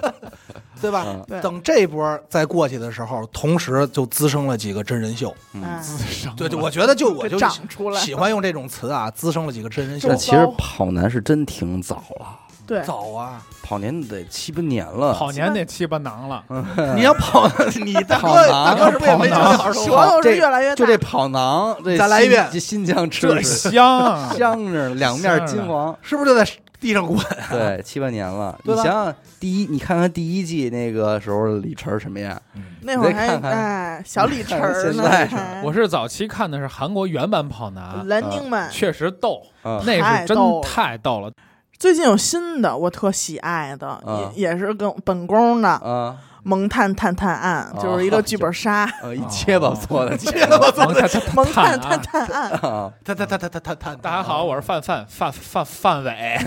[0.82, 1.06] 对吧？
[1.42, 5.34] 等这波再过去的时候，同时就滋生了几个真人秀。
[5.54, 10.16] 嗯哎，滋生对对，我觉得就我就就长出来，喜欢用这种词啊，滋生了几个真人秀那。
[10.16, 13.42] 其实跑男是真挺早了，对，早啊！
[13.64, 15.14] 跑年得七八年了。
[15.14, 16.44] 跑年得七八囊了，
[16.96, 17.50] 你要跑，
[17.86, 20.10] 你大跑哥男大哥是不是也没跑男舌？
[20.10, 24.34] 头是越来越大，就这跑囊，这新再来一遍这新疆吃这的香啊！
[24.38, 25.96] 香着呢，两面金黄。
[26.02, 26.46] 是不是就在
[26.82, 27.18] 地上滚？
[27.50, 28.58] 对，七八年了。
[28.66, 32.42] 你想想，第一，你看看第一季那个时候李晨什么样？
[32.82, 35.62] 那会儿还哎小李晨呢， 现在。
[35.64, 38.68] 我是早期看的是韩国原版跑男，蓝丁们。
[38.72, 41.32] 确实逗，啊，那是真太逗了。
[41.78, 50.60] 最近有新的，我特喜爱的，啊也也是跟本宫的《啊，萌探探探案》，哦就是一个剧本杀， 呃，一结巴做的，结萌
[50.94, 52.52] 探探萌探探探探案。
[52.52, 56.38] 啊，他他他他他他他，大家好，我是范范范范范伟。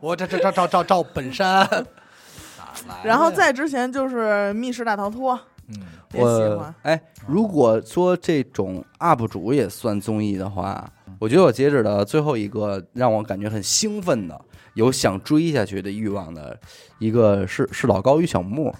[0.00, 1.68] 我这这赵赵赵赵本山，
[3.02, 5.34] 然后再之前就是《密室大逃脱》，
[5.68, 5.82] 嗯，
[6.12, 6.74] 也喜我欢。
[6.82, 10.84] 哎，如果说这种 UP 主也算综艺的话，
[11.18, 14.40] 我觉得我截止的最后一个让我感觉很兴奋的，
[14.78, 16.56] 有想追下去的欲望的
[17.00, 18.72] 一个是是老高与小木。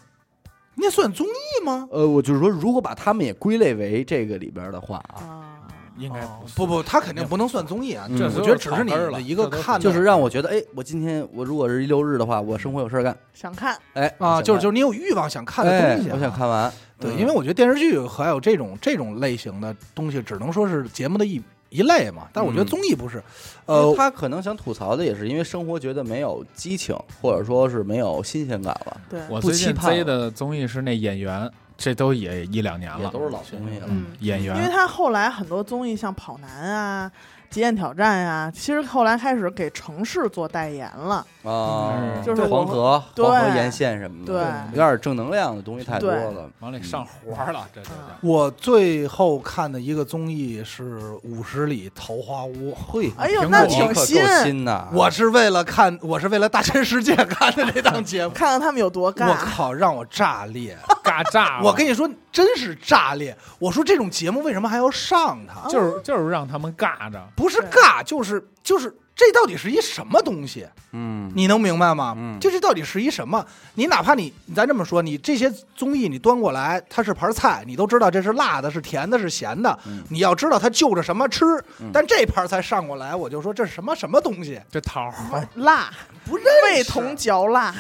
[0.77, 1.89] 那算综艺吗？
[1.91, 5.59] 呃，我就是说，如果把他们也归类为这个里边的话啊，啊，
[5.99, 8.07] 应该哦不不，他肯定不能算综艺啊。
[8.09, 16.73] 嗯这我觉得只是你的一个看的，就是让我觉得，哎，我今天我如果是一六日的话，我生活有事儿干，想看哎啊，就是就是是你有欲望想看的东西啊，我想看完。
[17.01, 22.29] 对，嗯因为我觉得电视剧还有这种这种类型的东西，只能说是节目的一一类嘛。
[22.33, 23.23] 但是我觉得嗯综艺不是，
[23.67, 33.87] 呃，呃，他可能想吐槽的也是因为生活觉得没有激情，或者说是没有新鲜感了，对，我最近追的综艺是那演员，这都也一两年了，都是老综艺了。
[33.89, 34.69] 嗯，演因为。
[34.71, 37.11] 他后来很多综艺像跑男啊、
[37.51, 41.25] 极限挑战啊，其实后来开始给城市做代言了。
[41.45, 44.43] 啊，嗯就是黄河、黄河沿线什么的，对
[44.73, 46.51] 有点正能量的东西太多了。
[46.61, 52.73] 往里上活儿了，这就叫我最后看的一个综艺是《五十里桃花坞》。
[52.91, 54.89] 嘿，哎呦，那挺可够新，新的。
[54.93, 58.35] 我是为了看，我是为了大千世界看的这档节目。
[58.35, 59.35] 看看他们有多我。
[59.39, 60.77] 靠，让我炸裂！
[61.03, 61.61] 嘎炸。
[61.63, 62.07] 我跟你说，
[62.39, 63.37] 真是炸裂！
[63.59, 65.67] 我说这种节目为什么还要上它？
[65.69, 70.65] 就是就是让他们尬着，不是尬，就是就是这到底是一什么东西？
[70.93, 72.15] 嗯，你能明白吗？
[72.17, 73.45] 嗯就这到底是一什么？
[73.75, 79.77] 你哪怕你咱这么说，你这些综艺你端过来，它是盘菜，你都知道这是辣的，是甜的，是咸的。
[79.85, 81.45] 嗯你要知道它就着什么吃，
[81.81, 84.61] 嗯但这盘菜上过来，我就说这是什么什么东西？
[84.71, 85.91] 这桃儿辣，
[86.25, 87.75] 不认味同嚼蜡，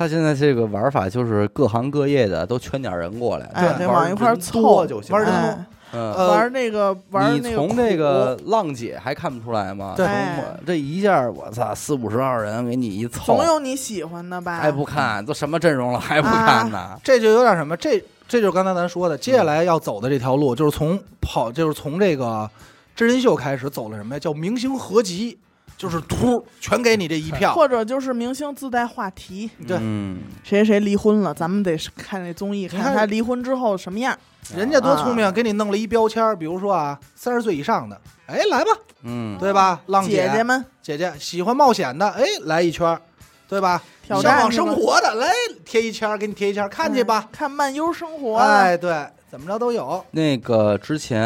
[0.00, 5.14] 他现在这个玩法就是各行各业的都圈点人过来，哎对往一块儿凑就行。
[5.14, 9.92] 玩人多哎，嗯，呃玩那个玩你那个从这个浪姐还看不出来吗？
[9.94, 14.56] 对从哎我这一下，我操，四五十号人给你一凑总，有你喜欢的吧？
[14.56, 16.98] 还不看，都什么阵容了还不看呢？
[17.04, 17.76] 这就有点什么？
[17.76, 22.50] 这这就是刚才咱说的，接下来要走的这条路，就是从跑，就是从这个
[22.96, 24.18] 真人秀开始走了什么呀？
[24.18, 25.38] 叫明星合集，
[25.80, 27.54] 就是突全给你这一票。
[27.54, 29.78] 或者就是明星自带话题，对。
[29.80, 34.14] 嗯，谁谁离婚了，咱们得看那综艺，看看他离婚之后什么样。
[34.54, 35.32] 人家多聪明，啊。
[35.32, 38.70] 给你弄了一标签儿，比如说啊，三十岁以上的，哎，来吧，
[39.04, 39.80] 嗯，对吧？
[39.86, 40.30] 浪姐。
[40.34, 40.62] 姐们。
[40.82, 43.00] 姐姐喜欢冒险的，哎，来一圈儿，
[43.48, 43.82] 对吧？
[44.06, 45.32] 向往生活的，来
[45.64, 47.24] 贴一签儿，给你贴一签儿，看去吧。
[47.26, 47.28] 嗯。
[47.32, 50.04] 看漫游生活的，哎，对，怎么着都有。
[50.10, 51.22] 那个之前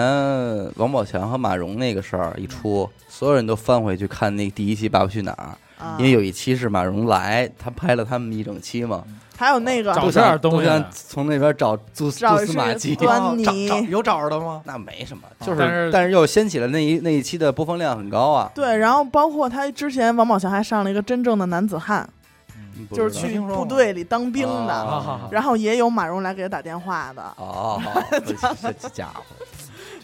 [0.77, 5.97] 王宝强和马蓉那个事儿一出，所有人都翻回去看那第一期《爸爸去哪儿》，啊。
[5.99, 9.03] 因为有一期是马蓉来，他拍了他们一整期嘛，
[9.37, 12.97] 还有那个找都这儿东西想从那边找蛛找蛛丝马迹。
[13.89, 14.61] 有找着的吗？
[14.65, 22.09] 那没什么，啊就是但是但是又掀起了那一那一期的播放量很高啊，对，然后包括他之前王宝强还上了一个真正的男子汉，
[22.93, 27.81] 就是去部队里当兵啊的，啊然后也有马蓉来给他打电话的，哦，
[28.11, 29.23] 这这家伙，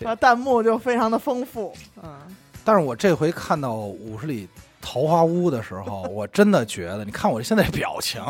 [0.01, 1.73] 那弹幕就非常的丰富，
[2.03, 2.11] 嗯，
[2.65, 4.49] 但是我这回看到五十里
[4.81, 8.23] 桃花坞的时候，我真的觉得，你看我现在表情，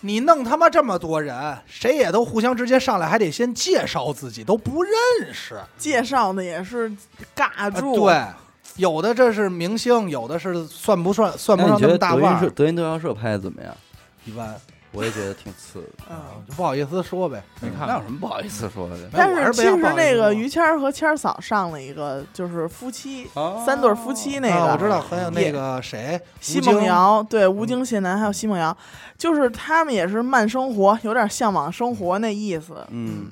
[0.00, 4.92] 你弄他妈这么多人，谁也都互相直接上来，还得先介绍自己，都不认
[5.34, 5.60] 识。
[5.76, 6.88] 介绍的也是
[7.36, 8.24] 尬啊住，对，
[8.76, 13.76] 有的这是明星，有的是算不算算不上那么那你觉得大腕儿，德云社德云逗笑社拍的怎么样？
[14.28, 14.54] 一般，
[14.92, 16.16] 我也觉得挺次的，嗯。
[16.46, 17.42] 就不好意思说呗。
[17.60, 18.96] 没看那有什么不好意思说的？
[19.12, 28.76] 但是其实那个于于谦儿和谦儿嫂上了一个，就是夫妻哦三对夫妻那啊，个，我知道，还有那个谁，奚梦瑶，对，吴京、谢楠还有奚梦瑶，
[29.16, 32.74] 就是他们也是慢生活，有点向往生活那意思。
[32.90, 33.26] 嗯，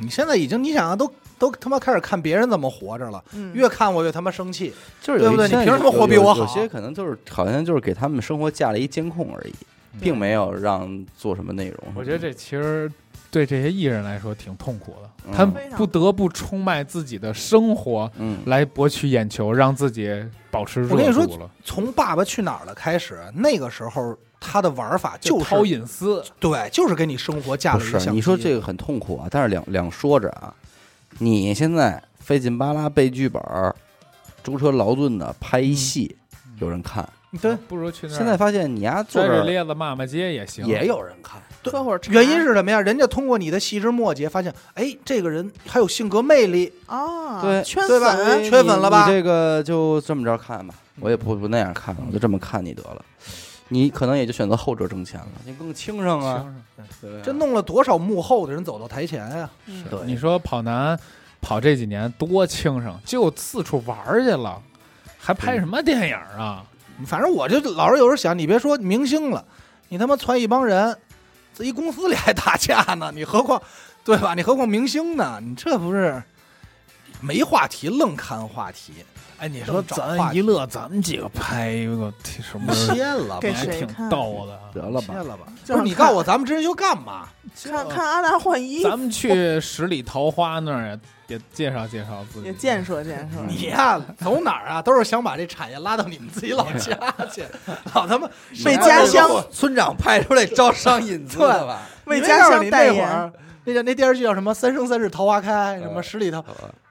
[0.00, 4.74] 你现在已经你想啊，都都他妈开始看别人怎么活着了，嗯，越看我越他妈生气。
[5.00, 9.54] 就是对不对你凭什么活比我好有些可能就是好像就是给他们生活架了一监控而已，
[9.98, 11.78] 并没有让做什么内容。
[11.94, 12.90] 我觉得这其实
[13.30, 20.12] 对这些艺人来说挺痛苦的，嗯他们不得不出卖自己的生活嗯，来博取眼球，让自己
[20.50, 26.24] 保持热我跟你说度了，从《爸爸去哪儿了》开始，那个时候他的玩法就是掏隐私。
[26.38, 28.10] 对，就是给你生活架不是了一。
[28.10, 30.52] 你说这个很痛苦啊，但是两两说着啊，
[31.18, 33.42] 你现在费劲巴拉背剧本，
[34.42, 36.16] 舟车劳顿的拍一戏，
[36.58, 37.08] 有人看。
[37.40, 42.00] 对，不如去那儿现在发现你丫坐着咧子骂骂街也行，也有人看，对会儿。
[42.08, 42.80] 原因是什么呀？
[42.80, 53.04] 人家通过你的细枝末节发现，哎，这个人还有性格魅力，啊，对圈粉，圈粉了吧你这个就这么着看吧，我也不不那样看，我就这么看你得了。
[53.68, 56.52] 你可能也就选择后者挣钱了，你更轻省啊。
[57.00, 59.48] 对这弄了多少幕后的人走到台前呀？
[59.66, 60.98] 嗯对你说跑男
[61.40, 64.60] 跑这几年多轻省，就四处玩去了，
[65.16, 66.64] 还拍什么电影啊？
[67.06, 69.44] 反正我就老是有时候想，你别说明星了，
[69.88, 70.96] 你他妈窜一帮人，
[71.54, 73.60] 这一公司里还打架呢，你何况
[74.04, 74.34] 对吧？
[74.34, 75.38] 你何况明星呢？
[75.42, 76.22] 你这不是
[77.20, 78.92] 没话题愣看话题？
[79.38, 84.60] 哎，你说咱一乐，咱们几个拍一个什么歇了吧，给还挺谁看逗的。
[84.74, 85.46] 得了吧，歇了吧。
[85.64, 87.26] 就不是你告诉我，咱们之前就干嘛？
[87.64, 90.88] 看看阿达换衣服，咱们去十里桃花那儿
[91.28, 93.38] 也也介绍介绍自己，也建设建设。
[93.48, 96.94] 你呀，走哪儿啊，都是想把这产业拉到你们自己老家
[97.32, 97.42] 去，
[97.94, 98.28] 老他妈
[98.66, 101.80] 为家乡村长派出来招商引资了吧？
[102.04, 106.42] 为家乡代言，你那叫那电视剧叫什么《三生三世桃花开》，什么十里桃，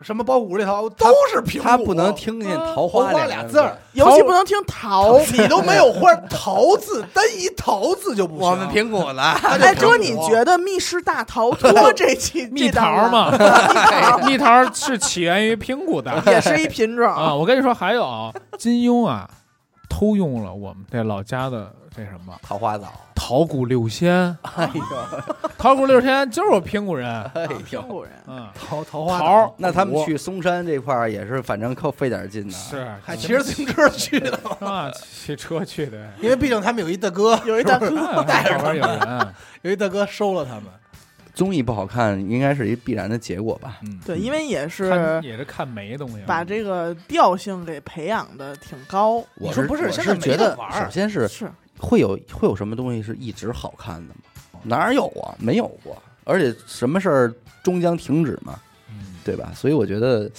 [0.01, 1.63] 什么包谷里桃，都是苹果。
[1.63, 5.17] 他不能听见桃桃花俩俩字儿，尤其不能听桃。
[5.33, 8.47] 你都没有 花桃字，单一桃字就不行。
[8.49, 13.31] 我们苹果的，哎，哥，你觉得密室大逃脱 这期蜜桃嘛，
[14.27, 17.33] 蜜桃是起源于苹果的也是一品种啊。
[17.33, 19.27] 我跟你说，还有啊金庸啊，
[19.89, 22.91] 偷用了我们这老家的这什么桃花枣。
[23.15, 24.81] 桃谷六仙，哎呦，
[25.57, 28.13] 桃谷六仙就是我平谷人，哎中呦，国人。
[28.27, 32.53] 嗯，桃桃花桃那他们去嵩山这块儿也是，反正靠费点劲呢。
[32.53, 39.33] 是还骑着自行车去的， 啊，骑车去的，因为毕竟他们有一大哥， 有一大哥，带着边有人，
[39.63, 40.63] 有一大哥收了他们。
[41.33, 43.77] 综艺不好看，应该是一必然的结果吧？
[43.83, 49.23] 嗯，对，因为也看是也是看没东西，把这个调性给培养的挺高。
[49.35, 51.49] 我说不是我现在没是觉得，玩首先是是，
[51.79, 54.59] 会有会有什么东西是一直好看的吗？
[54.63, 55.33] 哪有啊？
[55.39, 58.59] 没有过，而且什么事儿终将停止嘛，
[58.89, 59.51] 嗯对吧？
[59.55, 60.29] 所以我觉得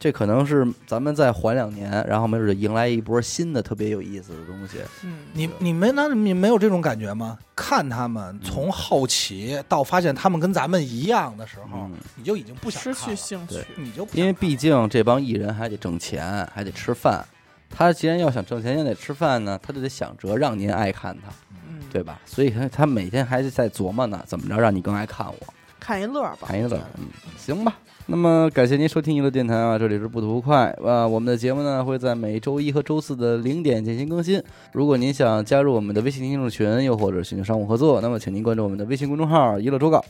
[0.00, 4.78] 这可能是咱们再缓两年，然后没准就迎来一波新的特别有意思的东西。
[5.04, 7.36] 嗯，你你没那你没有这种感觉吗？
[7.54, 13.66] 看他们从好奇到发现他们跟咱们一样的时候，嗯，你就已经不想失去看了兴趣对。
[13.76, 17.22] 你就不因为毕竟这帮艺人还得挣钱，还得吃饭。
[17.70, 21.32] 他既然要想挣钱，也得吃饭呢，他就得想着让您爱看他，
[21.68, 22.20] 嗯，对吧？
[22.24, 25.54] 所以他他每天还是在琢磨呢，怎么着让你更爱看我。
[25.78, 26.38] 看一乐吧。
[26.42, 27.06] 看一乐，嗯，
[27.36, 27.78] 行吧。
[28.10, 31.06] 那么感谢您收听娱乐电台啊，这里是不吐不快啊。
[31.06, 34.42] 我们的节目呢会在每周一和周四的零点进行更新。
[34.72, 40.02] 如果您想加入我们的微信听众群，又或者寻求商务合作，那么请您关注我们的微信公众号“娱乐周稿”。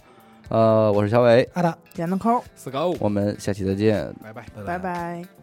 [0.48, 4.10] 呃，我是小伟，阿达，点个扣，四个五，我们下期再见。
[4.22, 4.46] 拜拜。
[4.64, 5.37] 拜拜。